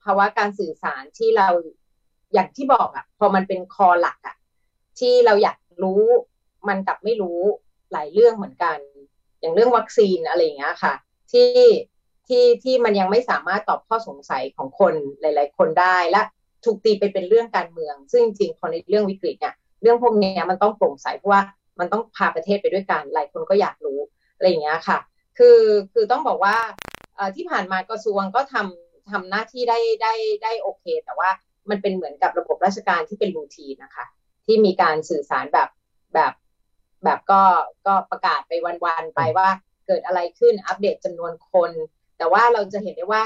[0.04, 1.48] ภาวะการสื่อสารที่เรา
[2.34, 4.36] อย่างที่บอกอะ่ะ พอมันเป็นคอหลักอะ่ะ
[5.00, 6.04] ที่เราอยากรู้
[6.68, 7.40] มันกับไม่รู้
[7.92, 8.78] หลายเรื่องเหมือนกัน
[9.40, 10.94] อย่างเรื่องวัคซีนอะไรอย่างเงี้ยค่ะ
[11.32, 11.50] ที่
[12.28, 16.22] ที่ที่มันยังไม่สามารถตอบข้อสงสัยของคนหลาย ๆ คนได้และ
[16.66, 21.42] ถูกตีไปเป็นเรื่องการเมือง ซึ่งจริงๆพอในเรื่องวิกฤตเนี่ยเรื่องพวกนี้มันต้องโปร่งใสเพราะว่า
[21.80, 24.00] มันต้องพาประเทศไปด้วยกันหลายคนก็อยากรู้
[24.36, 24.98] อะไรอย่างเงี้ยค่ะ
[25.38, 25.60] คือ
[25.94, 26.58] คือต้องบอกว่า
[27.36, 30.14] ที่ผ่านมากระทรวงก็ทำทำหน้าที่ได้ได้
[30.44, 31.30] ได้โอเค แต่ว่า
[31.72, 34.06] มันเป็นเหมือนกับระบบราชการที่เป็นรูทีนนะคะ
[34.46, 35.70] ที่มีการสื่อสารแบบ
[36.14, 36.34] แบบ
[37.04, 37.42] แบบก็
[37.88, 38.52] ก็ประกาศไป
[38.86, 39.50] วันๆไปว่า
[39.88, 41.72] เกิดอะไรขึ้นอัปเดตจำนวนคน
[42.18, 43.24] แต่ว่าเราจะเห็นได้ว่า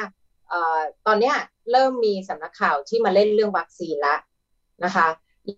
[1.06, 1.34] ตอนนี้
[1.72, 4.16] เริ่มมีสำนักข่าวที่มาเล่นเรื่องวัคซีนละ
[4.86, 5.08] นะคะ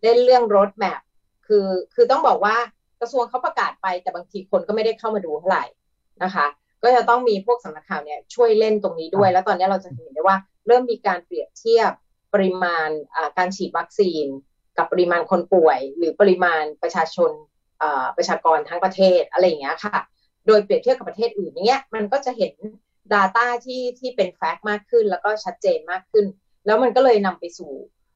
[0.03, 1.01] เล่นเรื่องรถแมพ
[1.47, 2.55] คือคือต้องบอกว่า
[2.99, 5.65] กระทรวงเขาประกาศไปแต่บางทีคนก็ไม่ได้เข้ามาดูเท่าไหร่
[6.23, 6.45] นะคะ
[6.83, 12.06] ก็จะต้องมีพวกสำนักข่าวเนี่ยช่วยเล่นตรงนี้ด้วย แล้วตอนนี้เราจะเห็นได้ว่าเริ่มมีการเปรียบเทียบป
[12.43, 12.89] ริมาณ
[13.37, 14.25] การฉีดวัคซีน
[14.77, 17.31] กับปริมาณคนป่วย หรือปริมาณประชาชน
[18.17, 19.97] ประชากรทั้งประเทศอะไรอย่างเงี้ยค่ะ
[20.47, 22.53] โดยเปรียบเทียบกับประเทศอื่นอย่างเงี้ยมันก็จะเห็น
[23.13, 26.25] Data ที่ที่เป็นแฟกต์มากขึ้น แล้วก็ชัดเจนมากขึ้น
[26.65, 27.71] แล้วมันก็เลยนำไปสู่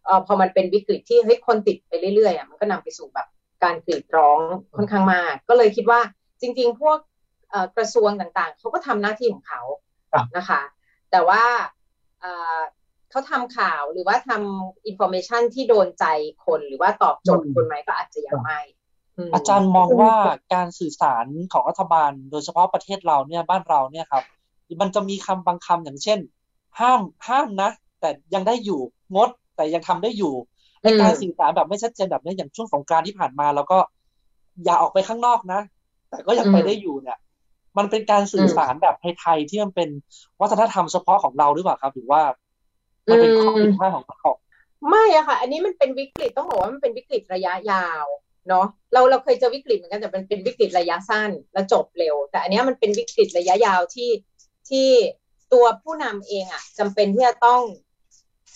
[0.08, 3.28] อพอมันเป็นวิกฤตที่เฮ้ยคนติดไปเรื่อยๆอะมันก็นำไปสู่แบบ
[3.64, 4.40] การกรีดร้อง
[4.76, 6.02] ค่อนข้างมาก ก็เลยคิดว่า
[6.42, 6.98] จริง ๆ พวก
[7.78, 9.62] กระทรวงต่างๆ เขาก็ทำหน้าที่ของเขา
[10.38, 10.62] นะคะ
[11.12, 11.44] แต่ว่า
[13.12, 16.06] เขาทำข่าวหรือว่าทำ information ที่โดนใจ
[16.46, 18.60] คนหรือว่าตอบโจทย์คนไหมก็อาจจะยังไม่
[19.34, 20.14] อาจารย์มองว่า
[20.54, 24.24] การสื่อสารของรัฐบาล โดยเฉพาะประเทศเราเนี่ยบ้านเราเนี่ยครับ
[24.82, 26.20] มันจะมีคำบางคำอย่างเช่น
[26.80, 27.70] ห้ามห้ามนะ
[28.00, 28.82] แต่ยังได้อยู่
[29.16, 30.34] งด แต่ยังทำได้อยู่
[30.84, 33.78] ในการสื่อสารแบบไม่ชัดเจนแบบนี้อย่างช่วงสงกรานที่ผ่านมา แล้วก็
[34.64, 35.62] อย่าออกไปข้างนอกนะ
[36.10, 37.18] แต่ก็ยังไปได้อยู่เนี่ย
[37.78, 39.90] มันเป็นการสื่อสารแบบไทยๆที่มันเป็น
[40.42, 42.22] วัฒนธรรมเฉพาะของเราหรือเปล่าครับ หรือว่า
[43.10, 44.32] มันเป็นข้อผิดพลาดของเขา
[44.90, 48.06] ไม่อะค่ะ อันนี้มันเป็นวิกฤตต้องบอกว่ามันเป็นวิกฤตระยะยาว
[48.48, 54.10] เนาะเราเราเคยเจอวิกฤตเหมือนกันแต่มันเป็นวิกฤตระยะสั้นแล้วจบเร็ว แต่อันนี้มันเป็นวิกฤตระยะยาวที่
[54.70, 54.90] ที่
[55.54, 57.62] ตัวผู้นำเองอะจำเป็นที่จะต้อง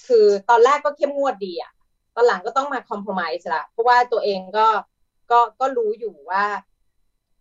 [0.08, 1.72] คือตอนแรกก็เข้มงวดดีอะ
[2.16, 4.68] ตอนหลังก็ต้องมา compromise ละเพราะว่าตัวเองก็
[5.32, 6.46] ก็ก็รู้อยู่ว่า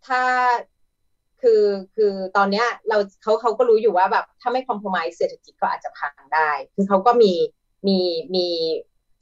[0.07, 0.23] ถ้า
[1.45, 1.63] คือ
[1.97, 7.33] คือตอนเนี้ยเราเขาเขาก็รู้อยู่ว่าแบบถ้าไม่ compromise เศรษฐกิจก็อาจจะพังได้ คือเขาก็มี
[7.87, 7.99] มี
[8.35, 8.47] มี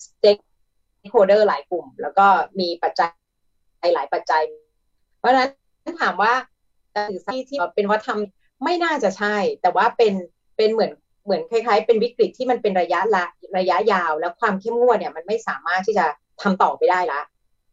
[0.07, 2.27] stakeholder หลายกลุ่ม แล้วก็
[2.61, 4.43] มีปัจจัยหลายปัจจัย
[5.19, 5.51] เพราะฉะนั้น
[6.01, 6.33] ถามว่า
[7.11, 8.19] สื่อสารที่เป็นวัฒนธรรม
[8.65, 10.15] ไม่น่าจะใช่ แต่ว่าเป็น
[10.57, 10.93] เป็นเหมือน
[11.25, 13.25] เหมือนคล้าย ๆ เป็นวิกฤตที่มันเป็นระยะละ
[13.59, 16.07] ระยะยาว แล้วความเข้มงวดเนี่ยมันไม่สามารถที่จะ
[16.43, 17.21] ทำต่อไปได้ละ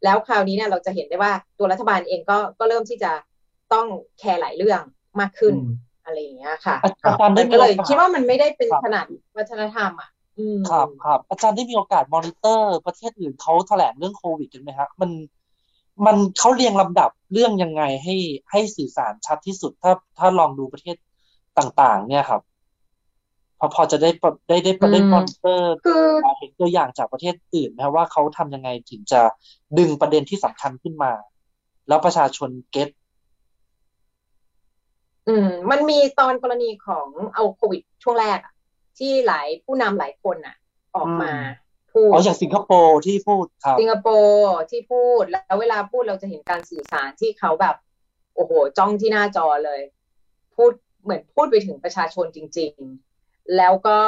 [0.04, 3.12] แล้วคราวนี้เนี่ยเราจะเห็นได้ว่าตัวรัฐบาลเองก็ก็เริ่มที่จะ
[3.72, 3.86] ต้อง
[4.18, 4.80] แคร์หลายเรื่อง
[5.20, 5.54] มากขึ้น
[6.04, 9.06] อะไรอย่างเงี้ยค่ะอาจารย์ได้มีก็เลยโอกาสคิดว่ามันไม่ได้เป็นขนาด
[9.36, 15.10] วัฒนธรรมอะอืมครับครับอาจารย์ได้มีโอกาสมอนิเตอร์ ประเทศอื่นเขาแถลงเรื่องโควิดกันไหมฮะมัน
[16.06, 18.16] มันเขาเรียงลำดับเรื่องยังไงให้
[18.50, 20.96] ให้สื่อสารชัดที่สุด ถ้าถ้าลองดูประเทศ
[21.58, 22.42] ต่าง ๆ เนี่ยครับ
[23.58, 26.00] พอพอจะได้ปะได้ได้ได้อืมมอนิเตอร์คือ
[26.38, 29.20] เห็นตัวอย่างจากประเทศอื่นไหมครับว่าเขาทำยังไงถึงจะ
[29.78, 31.12] ดึงประเด็นที่สำคัญขึ้นมา
[31.88, 32.88] แล้วประชาชนเก็ต
[35.30, 38.54] อืมมันมีตอนกรณีของเอาโควิดช่วงแรกอะ
[38.98, 40.56] ที่หลายผู้นำหลายคนอะ
[40.96, 41.32] ออกมา
[41.92, 47.76] พูดอ๋ออย่างสิงคโปร์ที่พูดครับสิงคโปร์ที่พูดแล้วเวลาพูดเราจะเห็นการสื่อสารที่เขาแบบ
[48.34, 49.80] โอ้โห จ้องที่หน้าจอเลย
[50.56, 52.72] พูดเหมือนพูดไปถึงประชาชนจริง
[53.14, 53.98] ๆ แล้วก็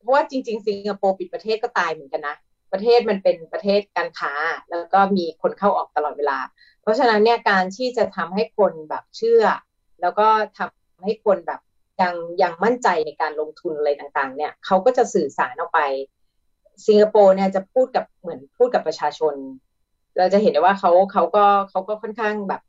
[0.00, 2.36] เพราะว่าจริง ๆ สิงคโปร์ปิดประเทศก็ตายเหมือนกันนะ
[2.72, 4.32] ประเทศมันเป็นประเทศการค้า
[4.70, 6.38] แล้วก็มีคนเข้าออกตลอดเวลา
[6.82, 9.42] เพราะฉะนั้นเนี่ยการที่จะทำให้คนแบบเชื่อ
[10.00, 10.26] แล้วก็
[10.58, 11.60] ทำให้คนแบบ
[12.02, 15.80] ยังยังมั่นใจในการลงทุนอะไรต่างๆ เนี่ยเขาก็จะสื่อสารออกไป
[16.86, 19.34] สิงคโปร์เนี่ยจะพูดกับเหมือนพูดกับประชาชน
[20.18, 22.62] เราจะเห็นได้ว่าเขาเขาก็เขาก็ค่อนข้างแบบ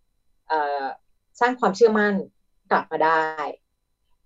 [1.40, 2.14] สร้างความเชื่อมั่น
[2.72, 3.22] กลับมาได้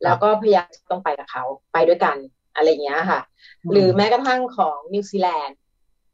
[0.04, 2.18] แล้วก็พยายามต้องไปกับเขาไปด้วยกัน
[2.56, 3.22] อะไรอย่างเงี้ยค่ะ
[3.72, 5.58] หรือแม้กระทั่งของนิวซีแลนด์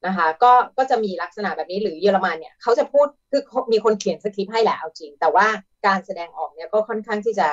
[0.06, 5.48] นะคะ ก็ก็จะมีลักษณะแบบนี้หรือเยอรมันเนี่ยเขาจะพูดคือมีคนเขียนสคริปต์ให้แหละเอาจริง แต่ว่า
[5.86, 7.48] การแสดงออกเนี่ยก็ค่อนข้างที่จะ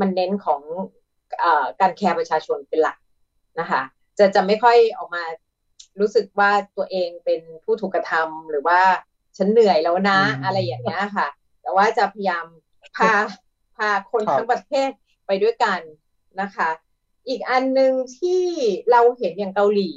[0.00, 0.60] มันเน้นของ
[1.38, 2.96] เอ่อการแคร์ประชาชนเป็นหลัก
[3.60, 3.82] นะคะ
[4.18, 5.24] จะจะไม่ค่อยออกมา
[6.00, 8.80] รู้สึกว่าตัวเองเป็นผู้ถูกกระทำหรือว่า
[9.36, 11.28] ฉันเหนื่อยแล้วนะอืมอะไรอย่างเงี้ยค่ะ
[11.62, 12.46] แต่ว่าจะพยายาม
[12.96, 13.12] พา
[13.76, 14.90] พาคนครับทั้งประเทศ
[15.26, 15.80] ไปด้วยกัน
[16.40, 16.70] นะคะ
[17.28, 18.42] อีกอันหนึ่งที่
[18.90, 19.90] เราเห็นอย่างเกาหลี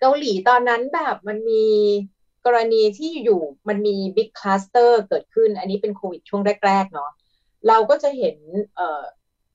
[0.00, 1.64] เกาหลีตอนนั้นแบบมันมี
[2.46, 7.10] กรณีที่อยู่มันมี big cluster เกิดขึ้น อันนี้เป็นโควิดช่วงแรก ๆ เนาะ
[7.68, 8.36] เราก็จะเห็น
[8.76, 9.02] เออ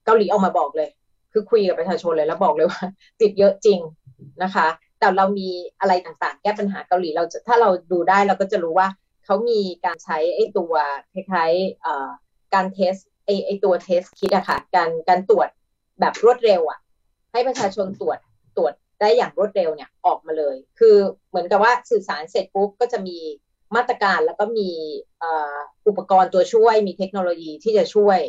[0.06, 0.90] เกาหลีออกมาบอกเลย
[1.32, 2.84] คือคุยกับประชาชนเลยแล้วบอกเลยว่า
[3.22, 3.80] ติดเยอะจริง
[4.44, 4.68] นะคะ
[5.00, 5.50] แต่เรามี
[5.80, 8.88] อะไรต่างๆ แก้ปัญหาเกาหลีเราจะถ้าเราดูได้เราก็จะรู้ว่า
[9.26, 10.74] เขามีการใช้ไอ้ตัว
[11.14, 12.94] คล้ายๆการ test
[13.26, 15.50] ไอ้ไอ้ตัว test kit อะค่ะการการตรวจ
[16.00, 16.80] แบบรวดเร็วอะ
[17.32, 18.20] ให้ประชาชนตรวจ
[18.58, 20.96] ตรวจ ได้อย่างรวดเร็วเนี่ยออกมาเลย คือ
[21.30, 23.18] เหมือนกับว่าสื่อสารเสร็จปุ๊บก็จะมี
[23.76, 24.70] มาตรการแล้วก็มี
[25.88, 28.20] อุปกรณ์ตัวช่วยมีเทคโนโลยีที่จะช่วย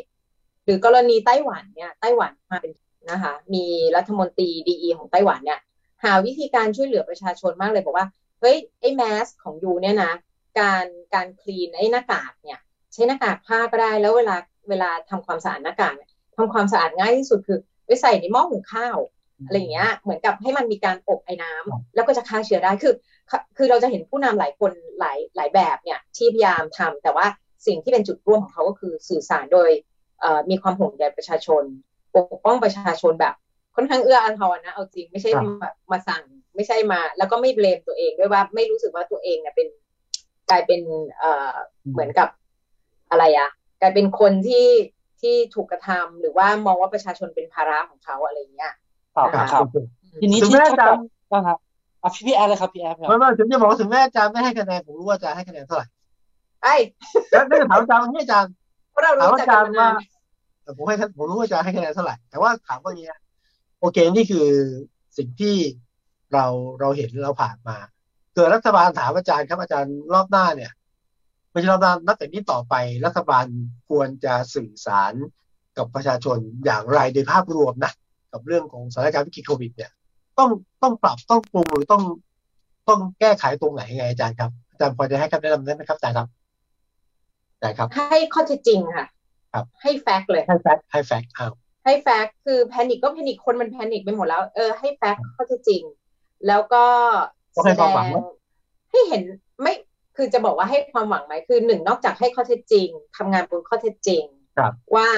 [0.64, 2.72] หรือกรณีไต้หวันเนี่ยไต้หวันมาเป็น
[3.10, 3.64] นะคะมี
[3.96, 5.60] รัฐมนตรีดีของไต้หวันเนี่ย
[6.04, 8.06] หาวิธีการช่วยเหลือประชาชนมากเลยบอกว่า
[8.40, 10.12] เฮ้ยไอ้แมสของยูเนี่ยนะ
[10.60, 12.60] การการคลีนไอ้หน้ากากเนี่ย
[12.92, 14.36] ใช้หน้ากากผ้าก็ได้แล้วเวลา
[14.68, 18.96] เวลาทำความสะอาดหน้ากากเนี่ยทำความสะอาดง่ายที่สุดคือไปใส่ในหม้อหุงข้าว
[19.46, 22.94] อะไรอย่างเงี้ยเหมือนกับให้มันมีการอบไอ้น้ำแล้วก็จะฆ่าเชื้อได้คือ
[23.30, 27.26] คือคือเราจะเห็นผู้นำหลายคนหลายหลายแบบเนี่ยที่พยายามทำแต่ว่า
[27.66, 29.70] สิ่งที่เป็นจุดร่วมของเขาก็คือสื่อสารโดย
[30.20, 31.62] เอ่อมีความห่วงใยประชาชน
[32.14, 33.34] ปกป้องประชาชนแบบ
[33.76, 36.22] ค่อนข้างเอื้ออาทรนะเอาจริงไม่ใช่ครับมามาสั่ง
[36.56, 39.68] ไม่ใช่มา แล้วก็ไม่เบลมตัวเองด้วยว่าไม่รู้สึกว่าตัวเองเนี่ยเป็น
[40.50, 40.80] กลายเป็น
[41.18, 41.54] เอ่อ
[41.92, 42.28] เหมือนกับ
[43.10, 43.50] อะไรอะ
[43.80, 44.68] กลายเป็นคนที่
[45.20, 48.72] ที่ถูกกระทำหรือว่ามองว่าประชาชนเป็นภาระของเขาอะไรอย่างเงี้ย
[49.34, 49.86] ครับครับครับ
[50.20, 51.58] ทีนี้ถึงที่แม้ถ้าอาจารย์นะครับ
[52.02, 55.86] อะพี่พี่แอร์เลยครับพี่แอร์คไม่รับไม่ถึงจะบอกว่าถึงแม้อาจารย์ไม่ให้คะแนนผมรู้ว่าอาจารย์ให้คะแนนเท่าไหร่
[56.62, 56.76] ไอ้
[57.30, 58.52] แล้วไม่ได้ถามอาจารย์วันนี้อาจารย์
[58.90, 59.94] เพราะเราถามรู้อาจักจากัรนย์มาว่านาน
[60.62, 63.18] แต่ผมให้คะผมรู้ว่าอาจารย์ให้คะแนนเท่าไหร่แต่ว่าถามว่าอย่างเงี้ย
[63.80, 64.46] โอเคนี่คือ
[65.16, 65.56] สิ่งที่
[66.32, 66.46] เรา
[66.80, 67.76] เราเห็นเราผ่านมา
[68.34, 70.72] เกิดรัฐบาลถามอาจารย์ครับอาจารย์รอบหน้าเนี่ย
[71.50, 72.74] ไม่ใช่รอบหน้านับแต่นี้ต่อไป
[73.06, 73.44] รัฐบาล
[73.90, 75.12] ควรจะสื่อสาร
[75.76, 77.92] กับประชาชนอย่างไรโดยภาพรวมนะ
[78.32, 79.90] กับเรื่องของสถานการณ์วิกฤตโควิด เนี่ย
[80.38, 80.48] ต้อง
[80.82, 82.02] ต้องปรับต้องปรุงหรือต้อง
[82.88, 86.28] ต้องแก้ไขตรงไหนยังไงอาจารย์ครับอาจารย์พอจะให้คำแนะนำได้ไหมครับอาจารย์ครับ
[87.60, 89.06] ได้ครับ ให้ข้อเท็จจริงค่ะ
[89.52, 91.52] ครับ ให้ fact เลยให้ fact ให้ fact อ้าว
[91.84, 95.82] ให้ fact คือ panic ก็ panic คนมัน panic ไปหมดแล้วเออให้ fact ข้อเท็จจริง
[96.46, 96.84] แล้วก็
[97.54, 98.16] ต้องให้ความหวังไหม
[98.90, 99.22] ให้เห็น
[99.62, 99.74] ไม่
[100.16, 104.22] คือจะบอกว่าให้ความหวังไหมคือหนึ่งนอกจากให้ข้อเท็จจริงทำงานบนข้อเท็จจริง
[104.56, 105.08] ครับว่า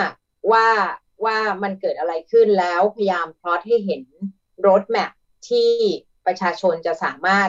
[0.52, 0.66] ว่า
[1.26, 4.02] ว่ามันเกิดอะไรขึ้นแล้วพยายามพลอตให้เห็น
[4.66, 5.10] รถแมพ
[5.48, 5.70] ที่
[6.26, 7.48] ประชาชนจะสามารถ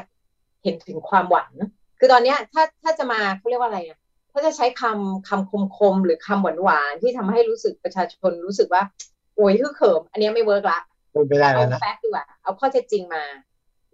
[0.63, 1.51] เห็นถึงความหวัง
[1.99, 3.99] คือตอนเนี้ยถ้าถ้าจะมาเขาเรียกว่าอะไรอะ
[4.31, 8.83] ถ้าจะใช้คำคำคมคมๆหรือคำหวานหวานๆที่ทำให้รู้สึกประชาชนรู้สึกว่า
[9.35, 10.79] โอ้ยคือเขิม อันเนี้ยไม่ work ละ
[11.11, 13.23] เป็นไปได้เอาแล้วนะ fact ดีกว่าเอาข้อเท็จจริงมา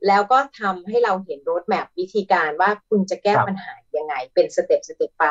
[0.08, 5.26] แล้วก็ทำให้เราเห็น roadmap วิธีการว่าคุณจะแก้ปัญหายังไง เป็น step step ไป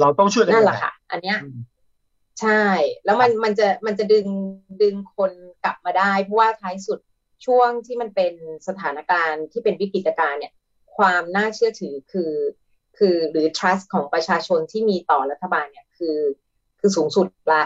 [0.00, 1.58] เราต้องช่วยกันนั่นแหละยังไงคะ อันเนี้ยอืม
[2.40, 2.64] ใช่
[3.04, 4.26] แล้วมันมันจะมันจะดึง
[4.82, 5.32] ดึงคน
[5.64, 6.98] กลับมาได้ เพราะว่าท้ายสุด
[7.46, 8.34] ช่วงที่มันเป็น
[8.68, 10.52] สถานการณ์ที่เป็นวิกฤตการณ์เนี่ย
[10.96, 12.32] ความน่าเชื่อถือคือ
[12.98, 16.18] คือหรือ trust ของประชาชนที่มีต่อรัฐบาลเนี่ยคือ
[16.80, 17.64] คือสูงสุดละ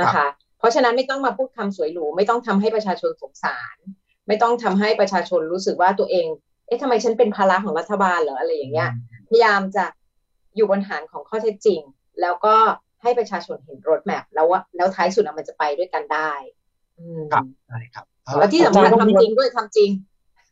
[0.00, 0.26] นะคะ
[0.58, 3.76] เพราะฉะนั้นไม่ต้องมาพูดคำสวยหรูไม่ต้องทำให้ประชาชนสงสาร
[4.28, 6.26] ไม่ต้องทำให้ประชาชนรู้สึกว่าตัวเอง
[6.66, 8.90] เอ๊ะทำไมฉันเป็นภาระของรัฐบาลเหรออะไรอย่างเงี้ย
[9.28, 9.84] พยายามจะ
[10.56, 11.80] อยู่บนฐานของข้อเท็จจริง
[12.20, 12.56] แล้วก็
[13.04, 16.30] ให้ประชาชนเห็นรถแมพแล้วว่าแล้วท้ายสุดอะมันจะไปด้วยกันได้
[16.98, 19.90] อืมครับใช่ครับเอาแล้ละวที่สำคัญทำจริงด้วยทำจริง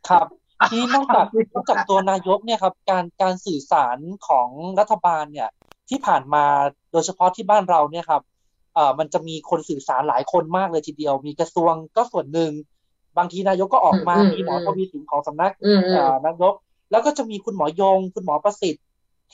[0.08, 0.26] ครับ
[0.70, 3.98] ทีนี้นอกจากนอกจากตัวนายกเนี่ยครับ การการสื่อสาร
[4.28, 4.48] ของ
[4.80, 5.48] รัฐบาลเนี่ย
[5.90, 6.44] ที่ผ่านมา
[6.92, 8.22] โดยเฉพาะที่บ้านเราเนี่ยครับ
[8.74, 12.52] เอ่อมันจะมีคนสื่อสารหลายคนมากเลยทีเดียว มีกระทรวงก็ส่วนหนึ่ง
[13.18, 16.54] บางทีนายกก็ออกมาอืมมีหมออืมทวีสินของสำนักอืมอืมเอ่อนายก
[16.90, 18.84] แล้วก็จะมีคุณหมอยง คุณหมอประสิทธิ์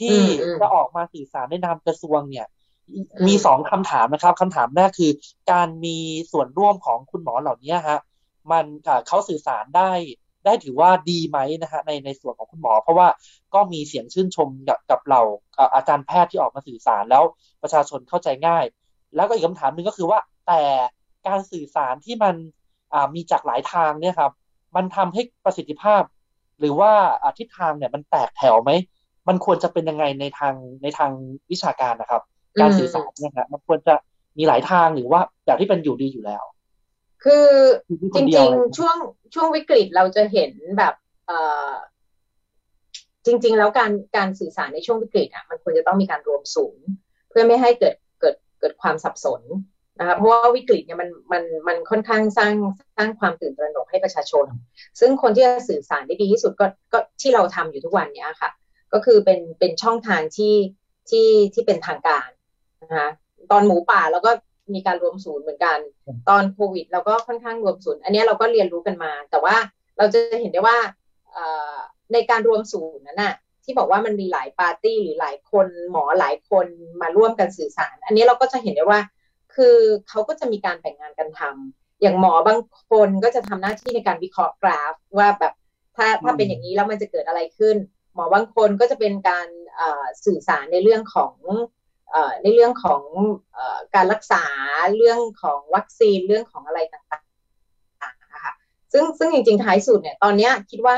[0.01, 2.58] ที่อืมอืมจะออกมาสื่อสารในนามกระทรวงเนี่ยอื
[3.01, 5.13] มมีสองคำถามนะครับคำถามแรกคือ
[5.53, 5.97] การมี
[6.33, 7.99] ส่วนร่วมของคุณหมอเหล่านี้ฮะ
[8.53, 9.91] มันเอ่อเขาสื่อสารได้
[10.45, 13.09] ได้ถือว่าดีไหมนะฮะในในส่วนของคุณหมอ เพราะว่า
[13.55, 15.21] ก็มีเสียงชื่นชมกับกับเรา
[15.57, 17.25] เอ่ออาจารย์แพทย์ที่ออกมาสื่อสารแล้ว
[17.63, 18.65] ประชาชนเข้าใจง่าย
[19.17, 20.19] แล้วก็อีกคำถามหนึ่งก็คือว่า
[20.49, 20.63] แต่
[21.29, 22.35] การสื่อสารที่มัน
[22.93, 24.33] อ่ามีจากหลายทางเนี่ยครับ
[24.77, 26.03] มันทำให้ประสิทธิภาพ
[26.61, 28.71] หรือว่าอ่าทิศทางเนี่ยมันแตกแถวไหม
[29.29, 31.11] มันควรจะเป็นยังไงในทางในทาง
[31.51, 32.23] วิชาการนะครับ
[32.61, 33.95] การสื่อสารเนี่ยครับมันควรจะ
[34.39, 36.45] มีหลายทางหรือว่าแบบที่เป็นอยู่ดีอยู่แล้ว
[37.25, 37.47] คือ
[38.03, 38.97] มีคจนเดียวริงเลยๆช่วง
[39.35, 40.95] ช่วงวิกฤตเราจะเห็นแบบ
[41.27, 41.39] เอ่
[41.71, 41.73] อ
[43.27, 46.87] จริง ๆ แล้วการการสื่อสารในช่วงวิกฤตอะมันควรจะต้องมีการรวมศูนย์
[47.31, 49.43] เพื่อไม่ให้เกิดเกิดเกิดความสับสน
[50.01, 52.55] นะคะเพราะว่าวิกฤตเนี่ยมันมันมันค่อนข้างสร้าง
[52.97, 54.47] สร้างความตื่นตระหนกให้ประชาชน
[55.01, 58.51] ซึ่งคนที่จะสื่อสารได้ดีที่สุดก็ก็ที่เราทำอยู่ทุกวันเนี้ยค่ะ
[58.93, 60.55] ก็คือเป็นเป็นช่องทางที่
[61.11, 62.29] ที่ที่เป็นทางการ
[62.89, 63.11] นะคะ
[63.51, 64.31] ตอนหมูป่าเราก็
[64.75, 65.79] มีการรวมศูนย์เหมือนกัน
[66.29, 69.57] ตอนโควิด เราก็ค่อนข้างรวมศูนย์ อันเนี้ยเราก็เรียนรู้กันมา แต่ว่า
[69.99, 70.79] เราจะเห็นได้ว่า
[71.33, 71.77] เอ่อ
[72.13, 73.35] ในการรวมศูนย์นั้นน่ะ
[73.65, 76.67] ที่บอกว่ามันมีหลายปาร์ตี้หรือหลายคนหมอหลายคน
[77.03, 79.01] มาร่วมกันสื่อสาร อันนี้เราก็จะเห็นได้ว่า
[79.55, 79.77] คือ
[80.09, 82.59] เขาก็จะมีการแบ่งงานกันทำอย่างหมอบาง
[82.91, 85.53] คนก็จะทำหน้าที่ในการวิเคราะห์กราฟ ว่าแบบ
[85.97, 87.77] ถ้าถ้าเป็นอย่างนี้แล้วมันจะเกิดอะไรขึ้น
[88.15, 91.65] หมอบางคนก็จะเป็นการเอ่อสื่อสารในเรื่องของเอ่อ
[92.43, 93.03] ในเรื่องของ
[93.55, 94.45] เอ่อการรักษา
[94.97, 98.53] เรื่องของวัคซีนเรื่องของอะไรต่างๆนะคะ
[98.93, 100.97] ซึ่งซึ่งจริงๆท้ายสุดเนี่ยตอนเนี้ยคิดว่า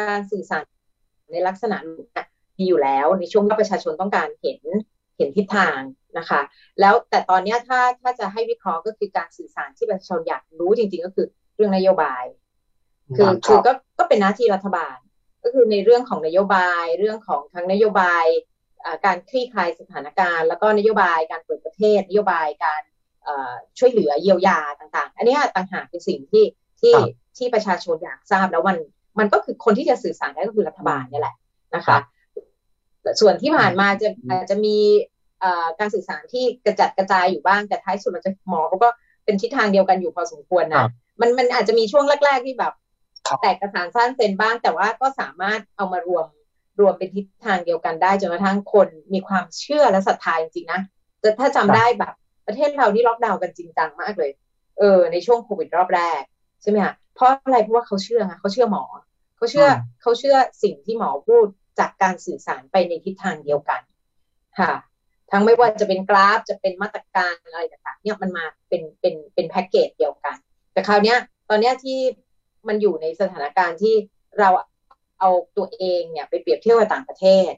[0.00, 0.64] การสื่อสาร
[1.32, 2.26] ในลักษณะนี้เนี่ย
[2.58, 4.60] มีอยู่แล้วในช่วงที่ประชาชนต้องการเห็น
[5.16, 5.80] เห็นทิศทาง
[6.18, 6.40] นะคะ
[6.80, 12.24] แล้วแต่ตอนเนี้ยถ้าถ้าจะให้วิเคราะห์ก็คือการสื่อสารที่ประชาชนอยากรู้จริง ๆ ก็คือเรื่องนโยบาย
[13.16, 14.96] คือครับคือก็ก็เป็นหน้าที่รัฐบาล
[15.44, 18.55] ก็คือในเรื่องของนโยบาย เรื่องของทั้งนโยบายอ่า
[19.04, 22.82] การคลี่คลายสถานการณ์ แล้วก็นโยบายการเปิดประเทศ นโยบายการ
[23.22, 26.44] เอ่อช่วยเหลือเยียวยาต่างๆ อันเนี้ยต่างหากเป็นสิ่งที่
[26.80, 27.08] ที่ครับ
[27.38, 28.76] ที่ประชาชนอยากทราบแล้วมัน
[29.18, 31.34] มันก็คือคนที่จะสื่อสารได้ก็คือรัฐบาลเนี่ยแหละ
[31.76, 31.98] นะคะ
[33.20, 34.76] ส่วนที่ผ่านมาจะอาจจะมี
[35.40, 38.88] เอ่อการสื่อสารที่กระจัดกระจายอยู่บ้างแต่ท้ายสุดมันจะหมอเขาก็
[39.24, 42.72] เป็นทิศทางเดียวกันอยู่พอสมควรครันะบมันมันอาจจะมีช่วงแรก ๆ ที่แบบ
[43.26, 46.26] ครับแตกกระสานสั้นเซนบ้าง แต่ว่าก็สามารถเอามารวม
[46.80, 50.80] รวมเป็นทิศทางเดียวกันได้จนกระทั่งคนมีความเชื่อและศรัทธาจริงๆนะ
[51.20, 52.14] แต่ถ้าจำได้แบบ
[52.46, 54.30] ประเทศเรานี่ล็อกดาวน์กันจริงจังมากเลย
[54.78, 56.22] เออ ในช่วงโควิดรอบแรก
[56.62, 58.84] ใช่ไหมคะเพราะอะไรเพราะว่าเขาเชื่อไงเขาเชื่อหมอ
[59.36, 59.72] เขาเชื่ออ
[60.02, 61.46] เขาเชื่อสิ่งที่หมอพูด
[61.78, 63.80] จากการสื่อสารไปในทิศทางเดียวกัน
[64.58, 64.72] ค่ะ
[65.30, 70.36] ทั้งไม่ว่าจะเป็นกราฟจะเป็นมาตรการอะไรต่างๆเนี่ยมันมาเป็นเป็นเป็นแพ็กเกจเดียวกัน
[70.72, 71.18] แต่คราวเนี้ย
[71.48, 71.98] ตอนเนี้ยที่
[72.68, 73.94] มันอยู่ในสถานการณ์ที่
[74.38, 74.48] เรา
[75.20, 77.50] เอาตัวเองเนี่ยไปเปรียบเทียบกับต่างประเทศ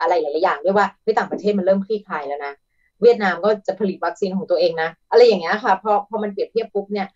[0.00, 2.52] อะไรหลาย ๆ อย่างด้วยว่าในต่างประเทศมันเริ่มคลี่คลายแล้วนะ
[3.02, 7.08] เวียดนามก็จะผลิตวัคซีนของตัวเองนะ อะไรอย่างเงี้ยค่ะพอพอมันเปรียบเทียบปุ๊บเนี่ย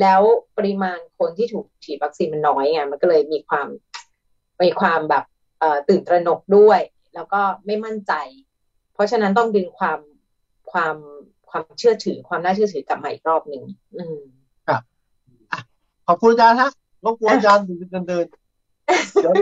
[0.00, 0.20] แล้ว
[0.56, 3.66] ปริมาณคนที่ถูกฉีดวัคซีนมันน้อยไงมันก็เลยมีความ
[4.62, 5.24] มีความแบบ
[5.88, 6.80] ตื่นตระหนกด้วย
[7.14, 8.12] แล้วก็ไม่มั่นใจ
[8.94, 9.98] เพราะฉะนั้นต้องดึงความ
[10.72, 10.96] ความ
[11.50, 13.62] ความเชื่อถือความน่าเชื่อถือกลับมาอีกรอบหนึ่ง
[13.96, 14.18] อืม
[16.06, 16.70] ขอบคุณอาจารย์ฮะ
[17.04, 18.26] รบกวนอาจารย์เดินเดิน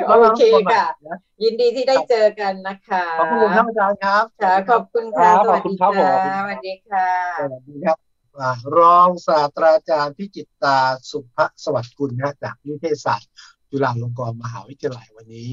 [0.09, 7.09] โอเครามาค่ะนะยินดีที่ได้เจอกันนะคะขอบคุณครับอาจารย์ครับค่ะขอบคุณค่ะครับสวัสดีขอบคุณค่ะครับผมสวัสดีค่ะ
[7.41, 7.97] สวัสดีครับ
[8.41, 10.79] อ่ารองศาสตราจารย์พิจิตตา
[11.11, 13.31] สุภสวัสดิ์กุลนะฮะจากนิเทศศาสตร์
[13.71, 15.51] จุฬาลงกรณ์มหาวิทยาลัยวันนี้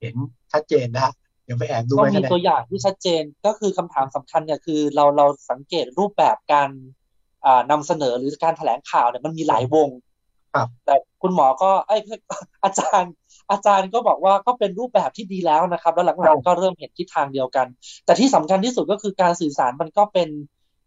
[0.00, 0.14] เห็น
[0.52, 1.12] ชัดเจนนะฮะ
[1.44, 6.70] เดี๋ยวไปแอบดูก็ไว้มีคะแนตัวนอย่างที่ชัดเจนก็คือคำถามสำคัญเนี่ยคือเราเราสังเกตรูปแบบการ
[7.46, 9.88] อ่านำเสนอหรือการแถลงข่าวเนี่ยมันมีหลายวง
[10.54, 12.00] ครับ แต่คุณหมอก็เอ้ย
[12.64, 13.12] อาจารย์
[13.50, 17.66] อาจารย์ก็บอกว่าก็เป็นรูปแบบที่ดีแล้วนะครับ แล้วหลังๆก็เริ่มเห็นทิศทางเดียวกัน
[18.04, 20.28] แต่ที่สำคัญที่สุดก็คือการสื่อสารมันก็เป็น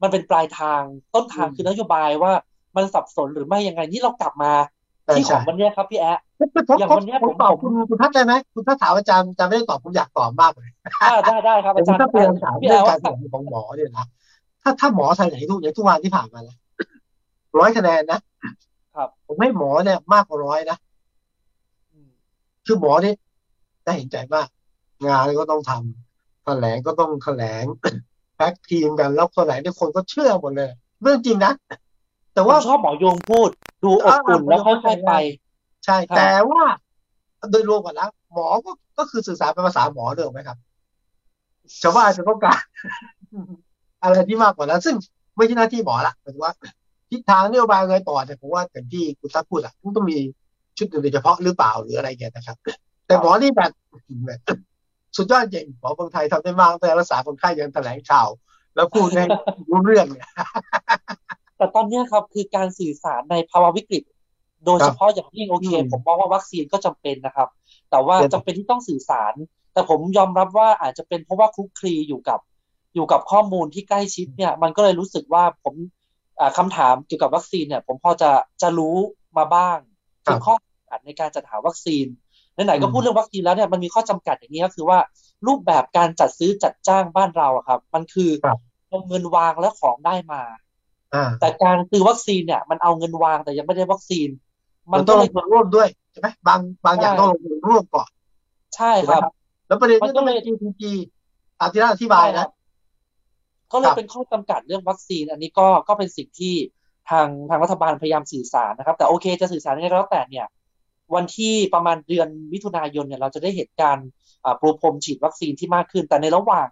[0.01, 0.81] มันเป็นปลายทาง
[1.13, 2.31] ต้นทางคือนโยบายว่า
[2.75, 4.51] มันสับสนหรือไม่ยังไงนี่เรากลับมา
[5.05, 6.19] ใช่ที่ขใช่องวันเนี้ยครับพี่แอะ
[6.69, 10.69] ผมอย่างผมวันเนี้ยผมผมตอบผมคุณคุณทัศน์ได้ไหมคุณทัศน์ถามอาจารย์อาจารย์ไม่ได้ตอบผมอยากตอบมากเลย
[11.01, 14.05] อ่าได้ได้ครับผมอาจารย์ถ้าเป็นคำถามพี่เรื่แอองลการแถลงของหมอเนี่ยนะ
[14.63, 16.57] ถ้าถ้าหมอแถลงทุกอย่างทุกวันที่ผ่านมาแล้ว
[17.59, 18.19] ร้อยคะแนนนะ
[18.95, 20.77] ครับผมให้หมอเนี่ยมากกว่าร้อยนะ
[22.65, 23.13] คือหมอนี่
[23.85, 24.47] น่าเห็นใจมาก
[25.07, 27.63] งานก็ต้องทำแถลงก็ต้องแถลง
[28.35, 30.69] แพ็กทีมกันแล้วแถลงที่คนก็เชื่อหมดเลย
[31.01, 31.53] เรื่องจริงนะ
[32.33, 33.49] แต่ผมว่าชอบหมอโยงพูด
[33.83, 35.11] ดูอบอุ่นแล้วค่อยๆไป
[35.85, 36.63] ใช่ครับแต่ว่า
[37.51, 40.57] โดยรวมกันแล้วหมอก็ก็คือสื่อสารเป็นภาษาหมอเดิมไหมครับ
[41.81, 42.61] ชาวบ้านจะต้องการ
[44.03, 44.95] อะไรที่มากกว่านั้นซึ่ง
[45.37, 46.53] ไม่ใช่หน้าที่หมอละหมายถึงว่า
[47.09, 50.17] ทิศทางนโยบายไงต่อเนี่ยผมว่าอย่างที่คุณทัศน์พูดอะมันต้องมี
[50.77, 52.57] ชุดหนึ่งโดยเฉพาะหรือเปล่าหรืออะไรเงี้ยนะครับ
[53.07, 53.71] แต่หมอนี่แบบ
[54.25, 54.39] แบบ
[55.17, 58.29] สุดยอดจริงหมอคนไทยทำได้มากแต่รักษาคนไข้ยังแถลงข่าว
[58.75, 59.25] แล้วพูดให้
[59.69, 60.29] รู้เรื่องเนี่ย
[61.57, 64.03] แต่ตอนเนี้ยครับคือการสื่อสารในภาวะวิกฤต
[64.65, 67.49] โดยเฉพาะอย่างยิ่งโอเคอืมผมมองว่าวัคซีนก็จำเป็นนะครับ
[67.89, 69.33] แต่ว่าเดี๋ยวจำเป็นที่ต้องสื่อสาร
[69.73, 72.39] แต่ผมยอมรับว่าอาจจะเป็นเพราะว่าคลุกคลีอยู่กับ
[72.95, 75.75] อยู่กับข้อมูลที่ใกล้ชิดเนี่ย มันก็เลยรู้สึกว่าผม
[76.39, 78.31] อ่าคำถามเกี่ยวกับวัคซีนเนี่ย ผมพอจะ
[78.61, 78.95] จะรู้
[79.37, 79.77] มาบ้าง
[80.27, 82.05] ถึงข้อจำกัดในการจัดหาวัคซีน
[82.65, 84.99] ไหนๆก็พูดเรื่องวัคซีนแล้วเนี่ยมันมีข้อจำกัดอย่างนี้ก็คือว่า
[85.47, 90.41] รูปแบบการจัดซื้อจัดจ้างบ้านเราอะครับ มันคือครับเอาเงินวางแล้วของได้มา
[91.13, 94.29] อ่าแต่การซื้อวัคซีนเนี่ย มันเอาเงินวางแต่ยังไม่ได้วัคซีน
[94.93, 98.09] มัมันนก็ต้องเลลยงทุนร่วมด้วยใช่ไหมบางบางอย่างใช่ต้องลงทุนร่วมก่อน
[98.75, 99.31] ใช่ถูกไหคมรับครับ
[99.67, 100.81] แล้วประเด็นมันนี้ก็ต้องเลเป็ยน G2G
[101.59, 102.49] อาทิตย์อธิบายใช่ครันะบ
[103.71, 106.55] ก็เลยเป็นข้อจำกัดเรื่องวัคซีน อันนี้ก็ก็เป็นสิ่งที่
[107.09, 110.47] ทางทางรัฐบาลพยายามสื่อสารนะครับ แต่โอเคจะสื่อสารยังไงก็แล้วแต่เนี่ย
[111.15, 113.97] วันที่ประมาณเดือนมิถุนายนเนี่ยเราจะได้เห็นการ
[114.45, 116.67] อ่าปรูพรมฉีดวัคซีนที่มากขึ้น แต่ในระหว่าง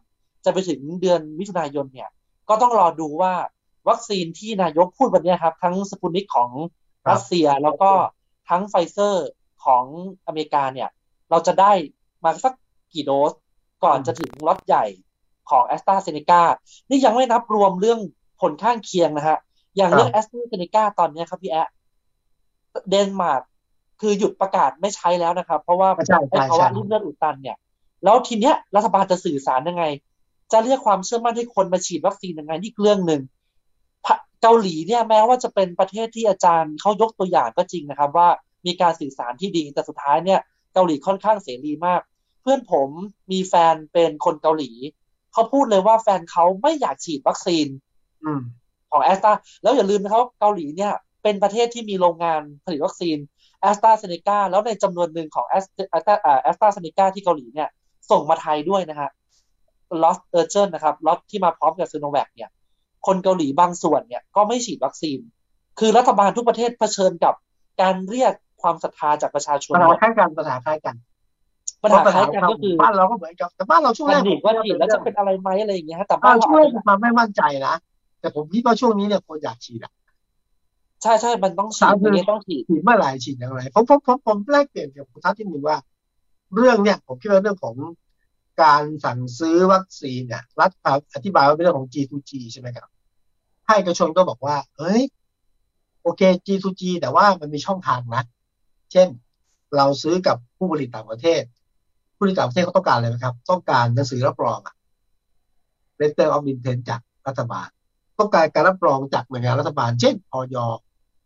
[0.45, 2.09] จะไปถึงเดือนมิถุนายนเนี่ย
[2.49, 3.33] ก็ต้องรอดูว่า
[3.89, 6.51] วัคซีนที่นายกพูดวันนี้ครับ ทั้งสปุนิกของ
[7.09, 7.91] รัสเซียแล้วก็
[8.49, 9.27] ทั้งไฟเซอร์
[9.65, 9.83] ของ
[10.27, 10.89] อเมริกาเนี่ย
[11.29, 11.71] เราจะได้
[12.23, 12.53] มาสัก
[12.93, 13.33] กี่โดส
[13.83, 14.85] ก่อนจะถึงล็อตใหญ่
[15.49, 16.41] ของแอสตราเซเนกา
[16.89, 17.99] นี่ยังไม่นับรวมเรื่อง
[18.41, 19.37] ผลข้างเคียงนะฮะ
[19.75, 21.67] อย่างเรื่องแอสตราเซเนกาตอนเนี้ยครับพี่แอะ
[22.89, 23.41] เดนมาร์ก
[24.01, 27.57] คือหยุดประกาศไม่ใช้แล้วนะครับ เพราะว่าใช่ไอ้ใช่ภาวะใช่ริ่มเลือดอุดตันเนี่ย
[28.03, 29.83] แล้วทีเนี้ยรัฐบาลจะสื่อสารยังไง
[30.51, 33.21] จะเรียกความเชื่อมั่นให้คนมาฉีดวัคซีนยังไงนี่เรื่องหนึ่ง
[34.05, 38.29] พะเกาหลีเนี่ยแม้ว่าจะเป็นประเทศที่อาจารย์เขายกตัวอย่างก็จริงนะครับ ว่า
[38.65, 40.39] มีการสื่อสารที่ดีแต่สุดท้ายเนี่ย
[40.73, 42.01] เกาหลีค่อนข้างเสรีมาก
[42.41, 42.89] เพื่อนผม
[43.31, 44.71] มีแฟนเป็นคนเกาหลี
[45.33, 47.67] เขาพูดเลยว่าแฟนเขาไม่อยากฉีดวัคซีน
[48.23, 48.41] อืม
[48.91, 49.31] ของแอสตรา
[49.63, 53.17] แล้วอย่าลืมนะครับว่าเกาหลีเนี่ยเป็นประเทศที่มีโรงงานผลิตวัคซีน
[53.61, 57.69] แอสตราเซเนกาแล้วในจำนวนหนึ่งของแอสแอสตราแอสตราเซเนกาที่เกาหลีเนี่ย
[58.11, 59.09] ส่งมาไทยด้วยนะฮะ
[60.03, 62.49] ล็อต urgent นะครับล็อตที่มาพร้อมกับซีโนแวคเนี่ย
[63.05, 65.19] คนเกาหลีบางส่วนเนี่ยก็ไม่ฉีดวัคซีน
[65.79, 67.33] คือรัฐบาลทุกประเทศเผชิญกับ
[67.81, 70.95] การเรียกความศรัทธาจากประชาชนปัญหาคล้ายกันปัญหาคล้ายกัน
[71.83, 77.75] ปัญหาคล้ายกันก็คือบ้านเราก็เหมือนกับแต่บ้านเราช่วงแพแรกนิคว่าฉีดแล้วจะเป็นอะไรไหมอะไรอย่างเงี้ยฮะแต่บ้าบ้านนช่วเรางแรกมีความไม่มั่นใจนะ
[78.19, 79.93] แต่ผมคิดว่าช่วงนี้เนี่ยคนอยากฉีดอะ
[81.03, 85.77] ใช่ใช่มันต้องฉีดอย่างเงี้ยต้องฉีดฉีดเมื่อไหร่ฉีดอย่างไรผมผมผมผมแลกเปลี่ยนกับคุณทัศน์ที่หนึ่งว่า
[86.55, 87.75] เรื่องเนี่ยผมคิดว่าเรื่องของ
[88.63, 90.71] การสั่งซื้อวัคซีนเนี่ยรัฐ
[91.15, 92.87] อธิบายว่าเป็นเรื่องของ G2G ใช่ไหมครับ
[93.65, 95.01] ให้เอกชนก็บอกว่าเฮ้ย
[96.03, 98.23] โอเค G2G แต่ว่ามันมีช่องทางนะ
[98.91, 99.07] เช่น
[99.77, 101.41] เราซื้อกับผู้ผลิตต่างประเทศ
[102.23, 104.75] ผู้ผลิตต่างประเทศเขาต้องการอะไรไหมครับ ต้องการหนังสือรับรองอะ
[105.99, 107.67] letter of intent จากรัฐบาล
[108.19, 110.55] ต้องการการรับรองจากหน่วยงานรัฐบาล เช่นออย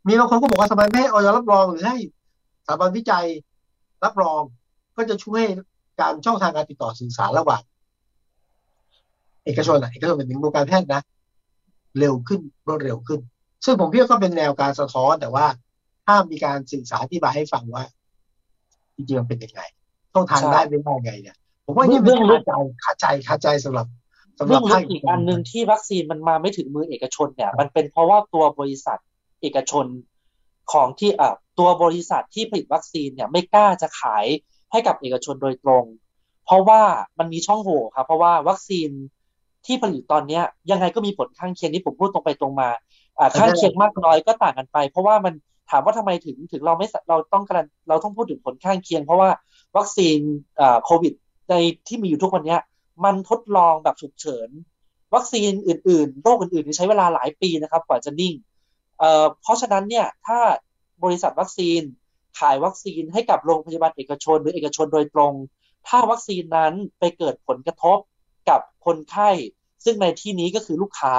[0.07, 1.97] มีบางคนก็บอกว่าทำไมไม่ให้ออยรับรองหรือให้
[2.65, 3.25] สถาบันวิจัย
[4.03, 4.41] รับรอง
[4.97, 5.43] ก็จะช่วย
[6.01, 7.61] การช่องทางการติดต่อสื่อสารระหว่าง
[9.45, 11.01] เอกชนอะเอกชนเป็นถึงวงการแพทย์นะ
[11.99, 13.19] เร็วขึ้นรวดเร็วขึ้น
[13.65, 15.45] ซึ่งผมคิดว่ก็เป็นแนวการสะท้อนแต่ว่า
[16.05, 17.83] ถ้ามีการสื่อสารอธิบายให้ฟังว่า
[18.95, 19.61] จริงๆมันเป็นยังไง
[20.17, 22.41] ช่องทางใช่ได้ไม่ได้ไงเนี่ยผมว่านี่เรื่เป็นองลึก
[22.83, 23.87] คาใจคาใจคาใจสำหรับ
[24.39, 28.97] สำหเรื่รัอบงลึภากคอีกอันหนึ่งที่วัคซีนมันมาไม่ถึงมือเอกชนเนี่ย มันเป็นเพราะว่าตัวบริษัท
[29.41, 29.85] เอกชน
[30.71, 31.27] ของที่อ่
[31.59, 34.25] ตัวบริษัทที่ผลิตวัคซีนเนี่ยไม่กล้าจะขาย
[34.71, 35.83] ให้กับเอกชนโดยตรง
[36.45, 36.81] เพราะว่า
[37.19, 38.89] มันมีช่องโหว่ครับเพราะว่าวัคซีน
[39.65, 40.39] ที่ผลิตตอนนี้
[40.71, 42.69] ยังไงก็มีผลข้างเคียงที่ผมพูดตรงไปตรงมา
[43.37, 45.33] ข้างเคียงมากน้อยก็ต่างกันไป เพราะว่ามัน
[45.69, 49.29] ถามว่าทำไมถึงถึงเราไม่เราต้องการเราต้องพูดถึงผลข้างเคียง เพราะว่า
[49.77, 50.19] วัคซีน
[50.85, 51.13] โควิด
[51.49, 51.55] ใน
[51.87, 52.57] ที่มีอยู่ทุกวันนี้
[53.03, 54.49] มันทดลองแบบฉุกเฉิน
[55.15, 58.33] วัคซีนอื่นๆ โรคอื่นๆใช้เวลาหลายปีนะครับ กว่าจะนิ่ง
[58.99, 60.39] เเพราะฉะนั้นเนี่ยถ้า
[61.03, 61.81] บริษัทวัคซีน
[62.39, 65.33] ขายวัคซีนให้กับโรงพยาบาลเอกชน หรือเอกชนโดยตรง
[65.87, 67.97] ถ้าวัคซีนนั้นไปเกิดผลกระทบ
[68.49, 69.29] กับคนไข้
[69.85, 71.15] ซึ่งในที่นี้ก็คือลูกค้า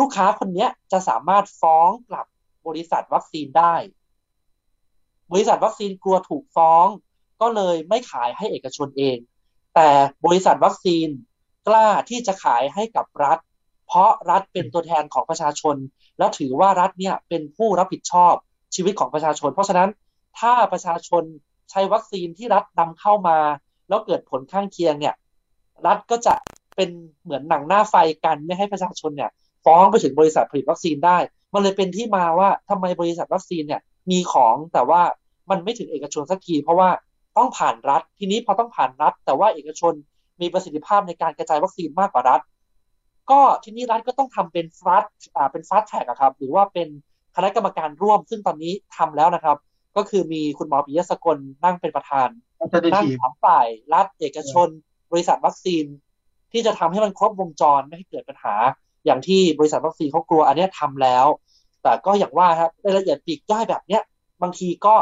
[0.00, 2.26] ลูกค้าคนนี้จะสามารถฟ้องกลับ
[2.66, 3.74] บริษัทวัคซีนได้
[5.32, 6.86] บริษัทวัคซีนกลัวถูกฟ้อง
[7.40, 9.16] ก็เลยไม่ขายให้เอกชนเอง
[9.74, 9.88] แต่
[10.24, 11.08] บริษัทวัคซีน
[11.68, 13.38] กล้าที่จะขายให้กับรัฐ
[13.86, 15.76] เพราะรัฐเป็นตัวแทนของประชาชน
[16.18, 18.34] และถือว่ารัฐเนี่ยเป็นผู้รับผิดชอบ
[18.74, 19.88] ชีวิตของประชาชน เพราะฉะนั้น
[20.38, 21.22] ถ้าประชาชน
[21.70, 23.38] ใช้วัคซีนที่รัฐนำเข้ามา
[23.88, 25.14] แล้วเกิดผลข้างเคียงเนี่ย
[25.86, 26.34] รัฐก็จะ
[26.76, 26.90] เป็น
[27.22, 29.30] เหมือนหนังหน้าไฟกันไม่ให้ประชาชนเนี่ย
[29.64, 31.18] ฟ้องไปถึงบริษัทผลิตวัคซีนได้
[31.54, 33.80] มันเลยเป็นที่มาว่าทำไมบริษัทวัคซีนเนี่ย
[34.10, 35.02] มีของแต่ว่า
[35.50, 36.90] มันไม่ถึงเอกชนสักทีเพราะว่า
[37.36, 39.94] ต้องผ่านรัฐ ทีนี้พอต้องผ่านรัฐ แต่ว่าเอกชน
[40.40, 42.40] มีประสิทธิภาพในการกระจายวัคซีนมากกว่ารัฐ
[43.30, 45.04] ก็ทีนี้รัฐก็ต้องทำเป็นฟาส
[45.36, 46.88] อ่าเป็นฟาสแท็กครับ หรือว่าเป็น
[47.36, 49.56] คณะกรรมการร่วม ซึ่งตอนนี้ทำแล้วนะครับ
[49.96, 52.28] ก็คือมีคุณหมอปิยสกลนั่งเป็นประธาน
[52.94, 54.68] นั่งสามฝ่าย รัฐเอกชน
[55.12, 55.84] บริษัทวัคซีน
[56.52, 58.54] ที่จะทำให้มันครบวงจรไม่ให้เกิดปัญหา
[59.04, 61.26] อย่างที่บริษัทวัคซีนเขากลัวอันนี้ทำแล้ว
[61.82, 64.02] แต่ก็อย่างว่าครับรายละเอียดปีกย่อยแบบเนี้ย
[64.42, 64.94] บางทีก็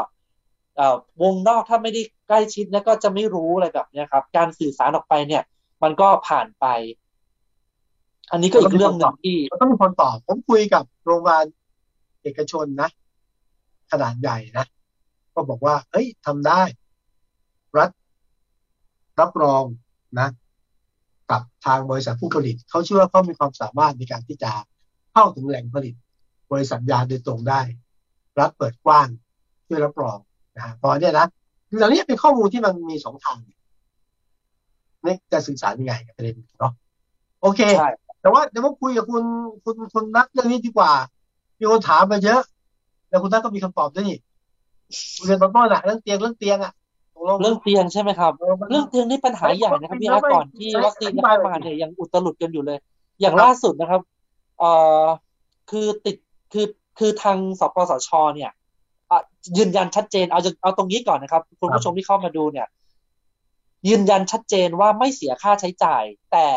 [1.21, 5.43] วงนอกถ้าไม่ได้ใกล้ชิดเนี่ยก็จะไม่รู้อะไรแบบนี้ครับ การสื่อสารออกไปเนี่ย
[5.83, 6.65] มันก็ผ่านไป
[8.31, 11.45] อันนี้ก็อีกเรื่องหนึ่งที่ต้องมีคนตอบผมคุยกับโรงพยาบาล
[12.21, 12.89] เอกชนนะ
[13.91, 14.65] ขนาดใหญ่นะ
[15.33, 16.61] ก็บอกว่าเฮ้ยทำได้
[17.77, 17.89] รัฐ
[19.19, 19.63] รับรอง
[20.19, 20.29] นะ
[21.31, 24.51] กับทางบริษัทผู้ผลิตเขาเชื่อว่าเขามีความสามารถในการที่จะ
[25.13, 25.95] เข้าถึงแหล่งผลิต
[26.51, 27.61] บริษัทยาโดยตรงได้
[28.39, 29.07] รัฐเปิดกว้าง
[29.67, 30.17] ช่วยรับรอง
[30.61, 31.25] นะพอเนี่ยนะ
[31.77, 33.37] เหล่านี้เป็นข้อมูลที่มันมีสองทาง
[35.05, 36.71] นี่จะสื่อสารยังไงกับประเด็นเนาะ
[37.41, 37.61] โอเค
[38.21, 39.23] แต่ว่าเดี๋ยวมาคุยกับคุณ
[39.63, 40.91] คุณคุณนักเรื่องนี้ดีกว่า
[41.59, 42.41] มีคนถามมาเยอะ
[43.09, 44.17] แล้วคุณท่านก็มีคำตอบด้วยนี่
[45.17, 46.73] คุยกันตอนต้นอะเรื่องเตียงเรื่องเตียงอะ
[47.41, 48.31] เรื่องเตียงใช่ไหมครับ
[48.69, 52.77] เรื่องเตียงนี่ปัญหาใหญ่นะครับพี่อาก่อนที่วัคซีนจะเข้ามาเนี่ยยังอุตลุดกันอยู่เลย
[53.21, 54.01] อย่างล่าสุดนะครับ
[54.59, 55.05] เอ่อ
[55.69, 56.15] คือติด
[56.53, 56.65] คือ
[56.99, 58.51] คือทางสปสชเนี่ย
[59.57, 62.67] ยืนยันชัดเจนเอาเอาตรงนี้ก่อนนะครับ คุณผู้ชมที่เข้ามาดูเนี่ย
[63.87, 66.47] ยืนยันชัดเจนว่าไม่เสียค่าใช้จ่าย แต่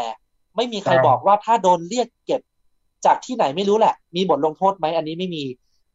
[0.57, 2.43] ไม่มีใครบอกว่าถ้าโดนเรียกเก็บ
[3.07, 5.45] จากที่ไหนไม่รู้แหละ มีบทลงโทษไหมอันนี้ไม่มี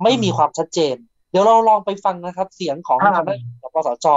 [0.03, 0.95] ไม่มีความชัดเจน
[1.31, 3.39] เดี๋ยวเราลองไปฟังนะครับ เสียงของทางด้าน
[3.75, 4.07] ปสจ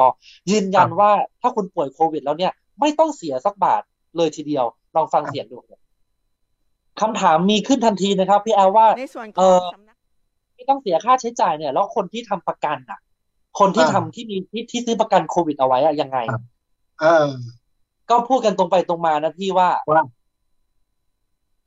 [0.51, 1.11] ยืนยันว่า
[1.41, 3.83] ถ้าคุณป่วยโควิด แล้วเนี่ย ไม่ต้องเสียสักบาท
[4.17, 4.65] เลยทีเดียว
[4.97, 5.57] ลองฟังเสียงดู
[7.01, 8.87] คำถามมีขึ้นทันทีนะครับ พี่แอลว่า
[9.39, 9.59] เออ
[10.61, 13.01] ไม่ต้องเสียค่าใช้จ่ายเนี่ยแล้วคนที่ทำประกันอะ
[13.59, 16.19] คนที่ทำที่มีที่ที่ซื้อประกันโควิดเอาไว้อะยังไง
[17.01, 17.29] เออ
[18.11, 19.69] ก็พูดกันตรงไปตรงมานะพี่ว่า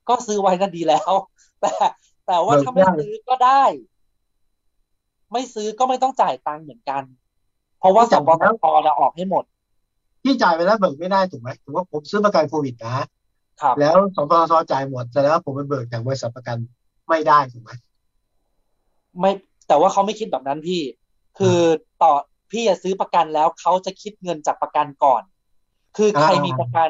[0.09, 1.11] ก็ซื้อไว้ก็ดีแล้ว
[1.61, 1.71] แต่
[2.27, 3.63] แต่ว่าถ้าไม่ซื้อก็ได้
[5.31, 7.03] ไม่ซื้อก็ไม่ต้องจ่ายตังค์เหมือนกัน
[7.79, 9.43] เพราะว่าสปสชจะออกให้หมด
[10.23, 12.95] พี่จ่ายไปแล้วเบิกไม่ได้ถูกไหมถือว่าผมซื้อประกันโควิดนะ
[13.61, 16.57] ครับแล้วสปสชจ่ายหมดแต่แล้วผมไปเบิกจากบริษัทประกัน
[17.09, 17.71] ไม่ได้ถูกไหม
[19.19, 19.31] ไม่
[19.67, 20.81] แต่ว่าเขาไม่คิดแบบนั้นพี่
[21.37, 21.59] คือ
[22.01, 22.13] ต่อ
[22.51, 25.23] พี่จะซื้อประกันแล้วเขาจะคิดเงินจากประกันก่อน
[25.97, 26.89] คือใครมีประกัน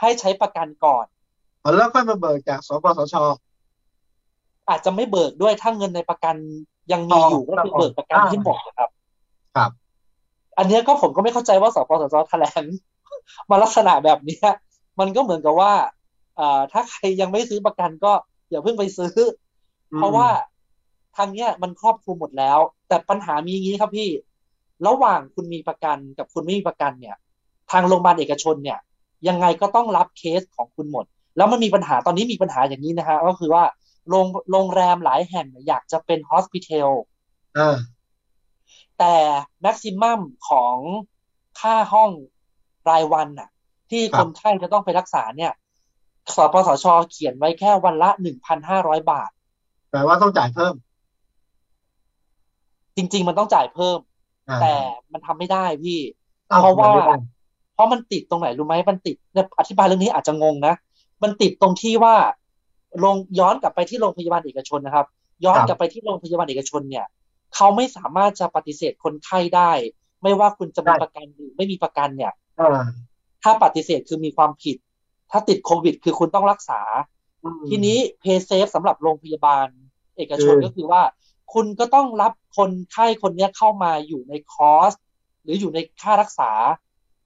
[0.00, 1.04] ให้ใช้ประกันก่อน
[1.76, 3.14] แล้วค่อยมาเบิกจากสปสช
[4.68, 6.36] อาจจะไม่เบิกด้วยถ้าเงินในประกัน
[6.92, 8.90] ยังมีอยู่ก็คือเบิกประกันที่หมดนะครับ
[9.56, 9.70] ครับ
[10.58, 12.62] อันนี้ก็ผมก็ไม่เข้าใจว่าสปสชแถลง
[13.50, 14.40] มาลักษณะแบบนี้
[15.00, 15.72] มันก็เหมือนกับว่า
[16.38, 18.12] อ่าถ้าใครยังไม่ซื้อประกันก็
[18.50, 19.14] อย่าเพิ่งไปซื้อ
[19.96, 20.28] เพราะว่า
[21.16, 22.58] ทางเนี้ยมันครอบคลุมหมดแล้ว
[22.88, 24.08] แต่ปัญหามีอย่างนี้ครับพี่
[24.86, 27.16] ระหว่างคุณมีประกันกับคุณไม่มีประกันเนี่ย
[27.70, 28.78] ทางโรงพยาบาลเอกชนเนี่ย
[29.28, 31.04] ยังไงก็ต้องรับเคสของคุณหมด
[31.36, 33.64] แล้วมันมีปัญหาตอนนี้มีปัญหาอย่างนี้นะฮะก็คือว่า
[34.08, 36.90] โรงโรงแรมหลายแห่งอยากจะเป็นฮอสพิทอล
[38.98, 39.14] แต่
[39.62, 40.76] แม็กซิมัมของ
[41.60, 42.10] ค่าห้อง
[42.90, 43.48] รายวันน่ะ
[43.90, 45.52] ที่คนไข้จะต้องไปรักษาเนี่ย
[46.36, 49.30] สปสชเขียนไว้แค่วันละหนึ่งพันห้าร้อยบาท
[49.90, 50.74] แปลว่าต้องจ่ายเพิ่ม
[52.96, 53.98] จริง ๆ มันต้องจ่ายเพิ่ม
[54.60, 54.74] แต่
[55.12, 55.98] มันทำไม่ได้พี่
[56.60, 56.92] เพราะว่า
[57.74, 60.74] เพราะมันติดตรงไหนรู้ไหมมันติดเนี่ยอธิบายเรื่องนี้อาจจะงงนะ
[61.22, 62.14] มันติดตรงที่ว่า
[63.04, 65.06] ลงย้อนกลับไปที่โรงพยาบาลเอกชนนะครับ
[65.44, 67.06] ย้อนกลับไปที่โรงพยาบาลเอกชนเนี่ย
[67.54, 69.70] เขาไม่สามารถจะปฏิเสธคนไข้ได้
[70.22, 72.82] ไม่ว่าคุณจะมีประกันหรือไม่มีประกันเนี่ยอ่า
[73.42, 74.76] ถ้าปฏิเสธคือมีความผิด
[75.30, 76.80] ถ้าติดโควิด คือคุณต้องรักษา
[77.44, 79.66] อืมทีนี้เพย์เซฟสำหรับโรงพยาบาล
[80.16, 81.02] เอกชนคือก็คือว่า
[81.54, 84.92] คุณก็ต้องรับคนไข้คนเนี้ยเข้ามาอยู่ในคอร์ส
[85.42, 86.50] หรืออยู่ในค่ารักษา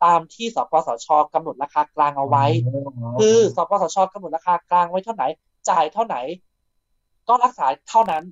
[0.05, 2.45] ตามที่สปสชกำหนดราคากลางเอาไว้
[3.19, 5.27] คือสปสชกำหนดราคากลางไว้เท่าไหร่
[5.69, 6.21] จ่ายเท่าไหร่
[7.29, 8.25] ก็รักษาเท่านั้น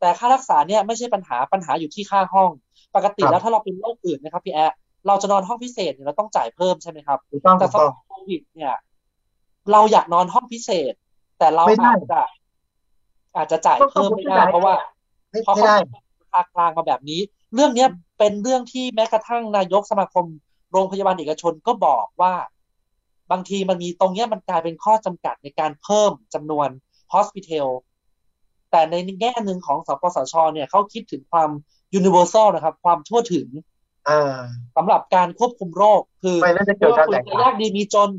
[0.00, 2.50] แต่ค่ารักษาเนี่ยไม่ใช่ปัญหาปัญหาอยู่ที่ค่าห้อง
[2.94, 4.72] ปกติครับแล้วถ้าเราเป็นโรคอื่นนะครับพี่แอะ
[5.06, 8.74] เราจะนอนห้องพิเศษเนี่ยเราต้องจ่ายเพิ่มใช่ไหมครับถูกต้องแต่ถูกสำหต้อรังบโควิดเนี่ย
[9.72, 10.92] เราอยากนอนห้องพิเศษ
[11.38, 12.22] แต่เราไม่ได้อาจจะ
[13.36, 14.84] อาจจะจ่ายเพิ่มไม่ได้เพราะว่าไม่
[15.44, 15.76] เพราะไม่เขาได้
[16.24, 17.20] ราคากลางมาแบบนี้
[17.54, 20.26] เรื่องเนี้ยเป็นเรื่องที่แม้กระทั่งนายกสมาคม
[20.72, 22.34] โรงพยาบาลเอกชนก็บอกว่า
[23.30, 26.68] บางทีมันมีตรงเนี้ยมันกลายเป็นข้อจำกัดในการเพิ่มจำนวน
[27.14, 27.68] hospital
[28.70, 31.50] แต่ในแง่หนึ่งของสปสชเนี่ยเขาคิดถึงความ
[31.98, 33.46] universal นะครับ ความทั่วถึง
[34.08, 34.38] อ่า
[34.76, 38.10] สำหรับการควบคุมโรค คือไม่น่าจะเกิไม่ดว่าการคุณแตกจะต่างยากดีมีจน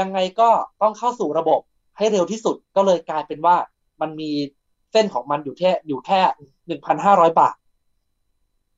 [0.00, 0.48] ยังไงก็
[0.82, 1.60] ต้องเข้าสู่ระบบ
[1.98, 3.56] ให้เร็วที่สุดก็เลยกลายเป็นว่า
[4.00, 4.30] มันมี
[4.92, 6.20] เส้นของมันอยู่แค่อยู่แค่
[6.66, 7.54] หนึ่งพันห้าร้อยบาท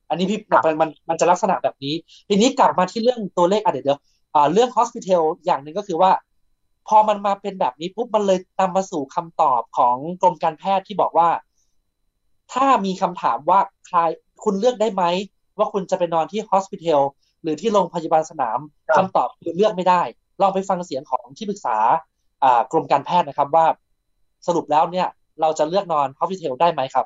[0.09, 1.95] อันนี้พี่มันมันมันจะลักษณะแบบนี้
[2.29, 3.99] ทีนี้กลับมาที่เรื่องตัวเลขอะเดี๋ยวเดี๋ยว
[4.35, 6.11] อ่าเรื่อง hospital อย่างหนึ่งก็คือว่า
[6.87, 11.29] พอมันมาเป็นแบบนี้ปุ๊บมันเลยนำมาสู่คำตอบของกรมการแพทย์ที่บอกว่า
[12.53, 13.97] ถ้ามีคำถามว่าใคร
[14.43, 15.03] คุณเลือกได้ไหม
[15.57, 17.01] ว่าคุณจะไปนอนที่ hospital
[17.43, 20.01] หรือที่โรงพยาบาลสนามครับคำตอบคือเลือกไม่ได้
[20.41, 21.77] ลองไปฟังเสียงของที่ปรึกษา
[22.43, 23.65] อ่ากรมการแพทย์นะครับว่า
[24.47, 25.07] สรุปแล้วเนี่ย
[25.41, 27.05] เราจะเลือกนอน hospital ได้ไหมครับ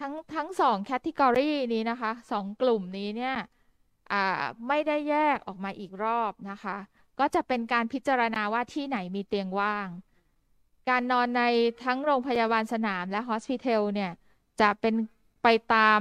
[0.00, 3.36] ทั้งทั้งสองแคตตากรีนี้นะคะสองกลุ่มนี้เนี่ย
[4.12, 6.76] อ่าไม่ได้แยกออกมาอีกรอบนะคะ
[7.20, 9.88] ก็จะเป็นการพิจารณาว่าที่ไหนมีเตียงว่าง
[10.90, 11.42] การนอนใน
[11.84, 14.12] ทั้งโรงพยาบาลสนามและฮอสพิทอลเนี่ย
[14.60, 14.94] จะเป็น
[15.42, 16.00] ไปตาม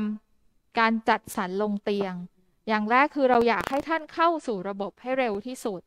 [0.79, 2.13] การจัดสรรลงเตียง
[2.67, 5.81] อย่างแรกคือเราอยากให้ท่านเข้าสู่ระบบให้เร็วที่สุด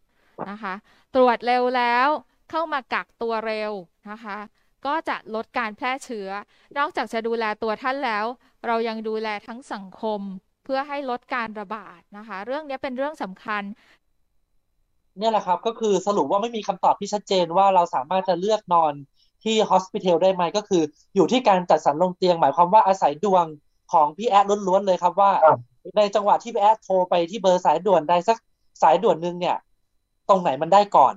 [0.50, 0.74] นะคะ
[1.14, 2.08] ตรวจเร็วแล้ว
[2.52, 3.72] เข้ามากักตัวเร็ว
[4.10, 4.38] นะคะ
[4.86, 6.28] ก็จะลดการแพร่เชื้อ
[6.78, 8.24] นอกจากจะดูแลตัวท่านแล้ว
[8.66, 10.20] เรายังดูแลทั้งสังคม
[10.64, 13.62] เพื่อให้ลดการระบาดนะคะ เรื่องนี้เป็นเรื่องสำคัญ
[15.18, 18.92] เนี่ยแหละครับก็คือสรุปว่าไม่มีคำตอบที่ชัดเจนว่าเราสามารถจะเลือกนอน
[19.44, 20.82] ที่ hospital ได้ไหมก็คือ
[21.14, 23.44] อยู่ที่การจัดสรรลงเตียงหมายความว่าอาศัยดวง
[23.92, 25.60] ของพี่แอดล้วนๆเลยครับว่าครับ
[25.96, 28.36] ในจังหวะที่พี่แอดโทรไปที่เบอร์สายด่วนใดสัก
[28.82, 29.56] สายด่วนหนึ่งเนี่ย
[30.28, 31.14] ตรงไหนมันได้ก่อน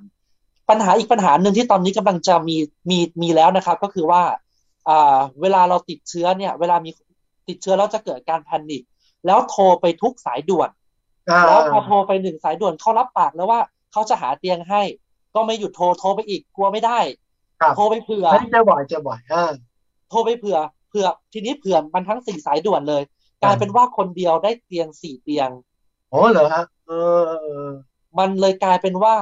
[0.70, 2.58] ปัญหาอีกปัญหาหนึ่งที่ตอนนี้กำลังจะมี
[2.90, 4.22] มีมีแล้วนะครับ ก็คือว่า
[4.90, 6.90] อ่าเวลาเราติดเชื้อเนี่ย เวลามี
[7.48, 8.84] ติดเชื้อแล้วจะเกิดการแพนิค
[9.26, 10.70] แล้วโทรไปทุกสายด่วน
[11.32, 13.60] อ่าแล้วพอโทรไปหนึ่งสายด่วนเขารับปากแล้วว่า
[13.92, 14.82] เขาจะหาเตียงให้
[15.36, 17.00] ก็ไม่หยุดโทรโทรไปอีกกลัวไม่ได้
[17.62, 19.52] ครับโทรไปเผื่ออันนี้เจอบ่อยเจอบ่อยอ่า
[20.10, 20.58] โทรไปเผื่อ
[20.90, 23.04] เผื่อทีนี้เผื่อมันทั้งสี่สายด่วนเลย
[23.44, 25.50] กลายเป็นว่าคนเดียวได้เตียงสี่เตียง
[26.10, 27.34] โอ้เหรอฮะเออเอ
[27.66, 27.68] อ
[28.18, 29.16] มันเลยกลายเป็นว่า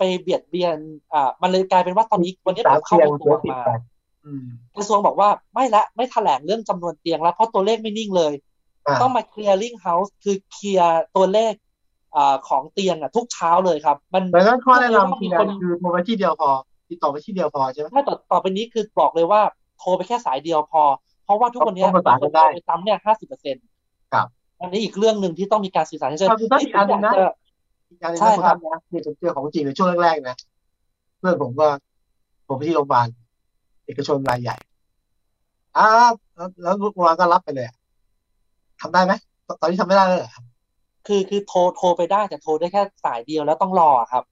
[0.00, 0.76] ไปเบียดเบียน
[1.14, 3.70] อ่า มันเลยกลายเป็นว่าตอนนี้วันนี้สาผมมเข้าเตียงไปตรเสียวจติดมาไป
[4.24, 4.44] อืม
[4.76, 8.32] กระทรวงบอกว่าไม่ละไม่แถลงเรื่องจำนวนเตียงแล้วเพราะตัวเลขไม่นิ่งเลย
[8.86, 11.52] อ่าต้องมา clearing house คือเคลียร์ตัวเลข
[12.16, 16.50] อ่าของเตียงอะทุกเช้าเลยครับ มันดังนั้นข้อแนะนำมีคือคนคือโทรไปที่เดียวพอ
[16.90, 19.40] ติดต่อไปที่เดียวพอใช่ไหมถ้าต่อต่อไปนี้คือบอกเลยว่า
[19.78, 20.82] โทรไปแค่สายเดียวพอ
[21.24, 23.64] เพราะว่าทุกวันนี้ต้องประสานกันได้มีคโทรไปซ้ำเนี่ยห้าสิบเปอร์เซ็นต์
[24.12, 24.26] ครับ
[24.60, 27.49] อันนี้อีกเรื่องหนึ่งที่ต้องมีการสื่อสารให้ชัดครับคือต้องอีกอันหนึ่งนะเจอี
[27.96, 30.36] กอย่างหนึงใช่นะครับนะเนี่ยผมเจอของจริงในช่วงแรกๆนะ
[31.18, 31.66] เพื่อนผมก็
[32.48, 33.06] ผมไปที่โรงพยาบาล
[33.86, 34.56] เอกชนรายใหญ่
[35.76, 35.86] อ่า
[36.34, 37.76] แล้วแล้วโรงพยาบาลก็รับไปเลยอะ
[38.80, 39.12] ทำได้ไหม
[39.46, 40.44] ตตอนนี้ทำไม่ได้เลยเหรอครับ
[41.06, 44.24] คือคือโทรโทรไปได้แต่โทรได้แค่สายเดียวแล้วต้องรอครับ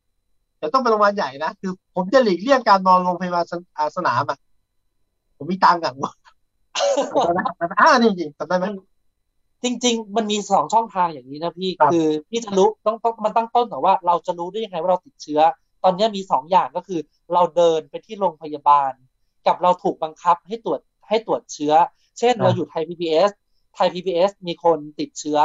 [0.58, 4.38] แต่ต้องเป็นโรงพยาบาลใหญ่นะคือ ผมจะหลีกเลี่ยงการนอนโรงพยาบาลสนอ่าสนามอะ
[5.36, 5.94] ผมมีตังค์อะ
[7.80, 8.66] อ่านี่จริงๆทำได้ไหม
[9.62, 15.40] จริง ๆ มันมีสองช่องทางอย่างนี้นะพี่ครับคือพี่จะรู้ต้องต้องมันตั้งต้นก่อนว่าเราจะรู้ได้ยังไงว่าเราติดเชื้อ
[15.84, 17.00] ตอนนี้มีสองอย่างก็คือ
[17.34, 18.92] เราเดินไปที่โรงพยาบาล
[19.46, 21.72] กับเราถูกบังคับให้ตรวจให้ตรวจเชื้อ
[22.18, 23.30] เช่นเราอยู่ไทย PBS
[23.74, 25.38] ไทย PBS มีคนติดเชื้อ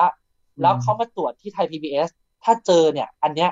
[0.61, 2.09] แล้วเขามาตรวจที่ไทย PBS
[2.43, 3.51] ถ้าเจอเนี่ย อันเนี้ย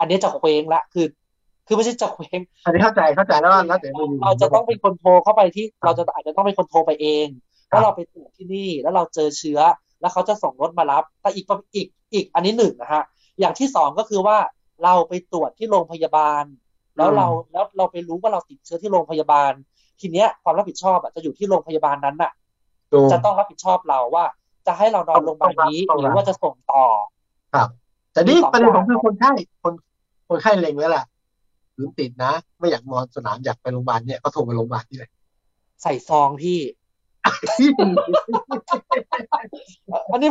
[0.00, 1.06] อันเนี้ยจะเคว้งละคือ
[1.66, 7.26] คือไม่ใช่จะเคว้งอันนี้เข้าใจเข้าใจแล้วว่าแล้วแต่มุมเราจะต้องเป็นคนโทรเข้าไปที่เราจะอาจจะต้องเป็นคนโทรไปเอง
[7.70, 9.60] ครับว่าเราไปตรวจที่นี่แล้วเราเจอเชื้อ
[10.00, 13.02] แล้วเขาจะส่งรถมารับ แต่อีกประอีกอีกอันนี้หนึ่งนะฮะ
[13.40, 14.36] อย่างที่สองก็คือว่า
[14.84, 16.44] เราไปตรวจที่โรงพยาบาล
[16.96, 19.52] แล้วเราแล้วเราไปรู้ว่าเราติดเชื้อที่โรงพยาบาล
[20.00, 22.32] ทีเนี้ยความรับผิดชอบอะจะอยู่ที่โรงพยาบาลนั้นน่ะ
[22.92, 24.24] ถูกจะต้องรับผิดชอบเราว่า
[24.66, 26.84] จะให้เรานอนโรงพยาบาลนี้ต้องหรับรือว่าจะส่งต่อ
[27.54, 27.68] ครับ
[28.12, 29.32] แต่นี่มีสองประเด็นของอย่างคือคนไข้
[29.64, 29.74] คน
[30.28, 31.04] คนไข้เล็งไว้แหละ
[31.74, 35.10] หรือติดนะ ไม่อยากนอนสนามอยากไปโรงพยาบาลเนี่ยก็โทรไปโรงพยาบาลนี่เลย
[35.82, 36.58] ใส่ซองพี่
[40.12, 40.30] อันนี้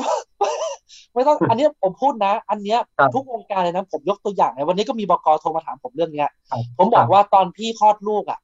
[1.14, 8.40] ไม่ต้องอันนี้ผมพูดนะ อันเนี้ยครับทุกวงการเลยนะ ผมยกตัวอย่างเลยวันนี้ก็มีบกโทรมาถามผมเรื่องเนี้ยครับผมบอกว่าตอนพี่คลอดลูกอะ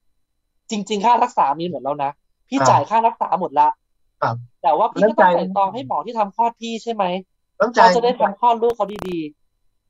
[0.71, 2.11] จริง ๆ ค่ารักษามีหมดแล้วนะ
[2.49, 3.67] พี่ครับจ่ายค่ารักษาหมดละ
[4.21, 7.03] ครับแต่ว่าพี่ก็ต้องน้ำใจใส่ซองให้หมอที่ทำคลอดพี่ใช่ไหม
[7.59, 9.17] น้ำใจเขาจะได้ทำคลอดลูกเขาดี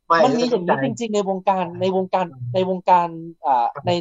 [0.07, 3.07] ไม่ๆมันมีอย่างนี้จริง ๆ ในวงการในวงการในวงการ
[3.45, 3.91] อ่าใน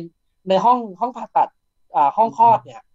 [0.48, 1.48] ในห้องห้องผ่าตัด
[1.94, 2.91] อ่าห้องคลอดเนี่ยอืม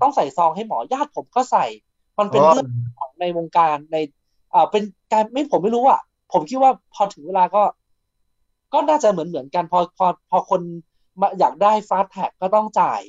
[0.00, 1.66] ต้องใส่ซองให้หมอญาติผมก็ใส่
[2.18, 2.66] มันเป็นเรื่อง
[2.98, 3.96] ของในวงการใน
[4.54, 4.82] อ่าเป็น
[5.12, 6.00] การไม่ผมไม่รู้อะ
[6.32, 7.62] ผมคิดว่าพอถึงเวลาก็
[8.72, 10.60] ก็น่าจะเหมือนเหมือนกัน พอพอพอคน
[11.20, 13.00] มาอยากได้ fast track ก็ต้องจ่าย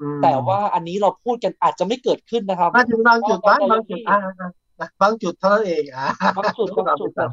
[0.00, 7.24] อืมแต่ว่าอันนี้เราพูดกันอาจจะไม่เกิดขึ้นนะครับมาถึงบางจุดบ้างเพราะบางจุดอ่าอ่าอ่าบางจุดเท่านั้นเองอ่าบางจุดบางจุดแต่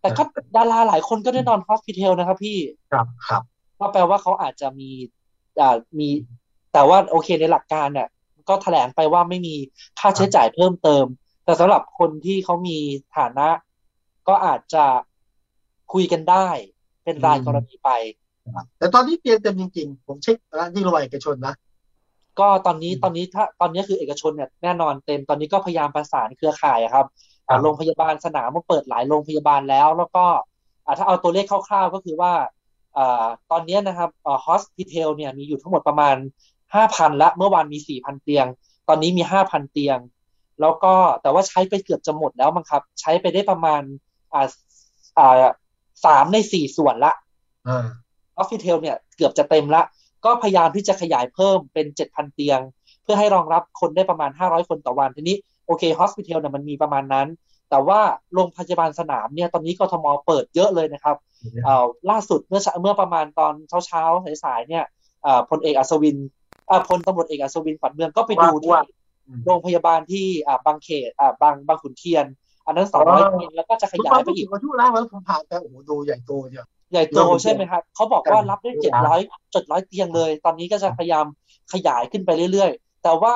[0.00, 0.22] แต่ก็
[0.56, 2.58] ดาราหลายคนก็ได้นอน hospitel นะครับพี่
[2.92, 3.42] ครับครับ
[3.78, 4.90] ก็แปลว่าเขาอาจจะมี
[5.60, 6.08] อ่ามี
[6.72, 8.08] แต่ว่าโอเคในหลักการเนี่ย
[8.48, 9.54] ก็แถลงไปว่าไม่มี
[9.98, 11.04] ค่าใช้จ่ายเพิ่มเติม
[11.44, 12.78] แต่สำหรับคนที่เขามี
[13.16, 13.48] ฐานะ
[14.28, 14.84] ก็อาจจะ
[15.92, 16.48] คุยกันได้
[17.04, 17.90] เป็นรายกรณีไป
[18.78, 21.54] แต่ตอนนี้เตียงเต็มจริงๆ ผมเช็คนะที่โรงพยาบาลเอกชนนะ
[22.40, 27.06] ก็ตอนนี้อืมตอนนี้ถ้าตอนนี้คือเอกชนเนี่ยแน่นอนเต็มตอนนี้ก็พยายามประสานเครือข่ายอะครับ
[27.48, 30.24] อ่าครับโรงพยาบาลสนามมาเปิดหลายโรงพยาบาลแล้ว แล้วก็
[30.84, 32.32] อ่าถ้าเอาตัวเลขคร่าวๆก็คือว่า
[32.96, 36.16] อ่าตอนนี้นะครับอ่าฮอสพิทอลเนี่ยมีอยู่ทั้งหมดประมาณ
[36.74, 38.46] ห้าพันละเมื่อวานมีสี่พันเตียง
[38.88, 39.98] ตอนนี้มีห้าพันเตียง
[40.60, 43.82] แล้วก็แต่ว่าใช้ไปเกือบจะหมดแล้วมั้งครับ ใช้ไปได้ประมาณ
[44.34, 44.48] อ่า
[45.18, 45.44] อ่า
[46.04, 47.12] สามในสี่ส่วนละ
[47.68, 47.86] อ่า
[48.38, 49.82] hospitel เนี่ยเกือบจะเต็มละ
[50.24, 52.60] ก็พยายามที่จะขยายเพิ่มเป็น7,000เตียง
[53.02, 57.28] เพื่อให้รองรับคนได้ประมาณ500คนต่อวันทีนี้โอเค hospitel เนี่ยมันมีประมาณนั้น
[57.70, 58.00] แต่ว่า
[58.34, 61.16] โรงพยาบาลสนามเนี่ยตอนนี้กทมเปิดเยอะเลยนะครับ
[61.64, 63.52] เอ่อล่าสุดเมื่อเช้าเมื่อประมาณตอน
[63.86, 64.84] เช้าๆสายๆเนี่ย
[65.22, 66.36] เอ่อพลเอกอัศวินอ่า
[66.88, 68.82] พลตำรวจเอกอัศวินขวัญเมืองก็ไปดูที่ว่า
[69.46, 72.26] โรงพยาบาลที่อ่าบางเขตอ่าบางบางขุนเทียน
[72.66, 79.20] อันนั้น200เตียงแล้วก็จะขยายไปอีกมาช่วแล้วแล้วผมผ่านไปโอ้โหดูใหญ่โตเนี่ยใหญ่โตเริ่มใช่ไหมครับเขาบอกว่ารับได้เจ็ดร้อย
[79.52, 81.26] เจ็ดร้อยเตียงเลย ตอนนี้ก็จะพยายาม
[81.72, 83.34] ขยายขึ้นไปเรื่อยๆ แต่ว่า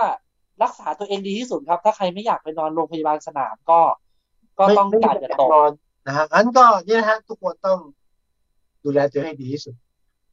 [0.62, 3.80] รักษาตัวเองดีที่สุดครับ ถ้าใครไม่อยากไปนอนโรงพยาบาลสนามก็
[4.58, 5.70] ก็ต้องไม่การไม่จะอยากตกนอน
[6.06, 7.78] นะฮะงั้นก็เนี่ยนะฮะทุกคนต้อง
[8.84, 9.74] ดูแลตัวเองให้ดีที่สุด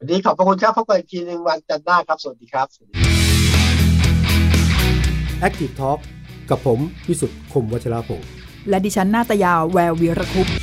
[0.02, 2.68] วันนี้ขอบพระคุณครับพบกันอีกทีหนึ่งวันจันทร์หน้าครับ สวัสดีครับ
[5.47, 6.00] Active Talk
[6.50, 8.28] กับผมวิสุทธ์คมวัชราภงศ์
[8.70, 10.56] และดิฉันนาตยาแวววีรคุปต์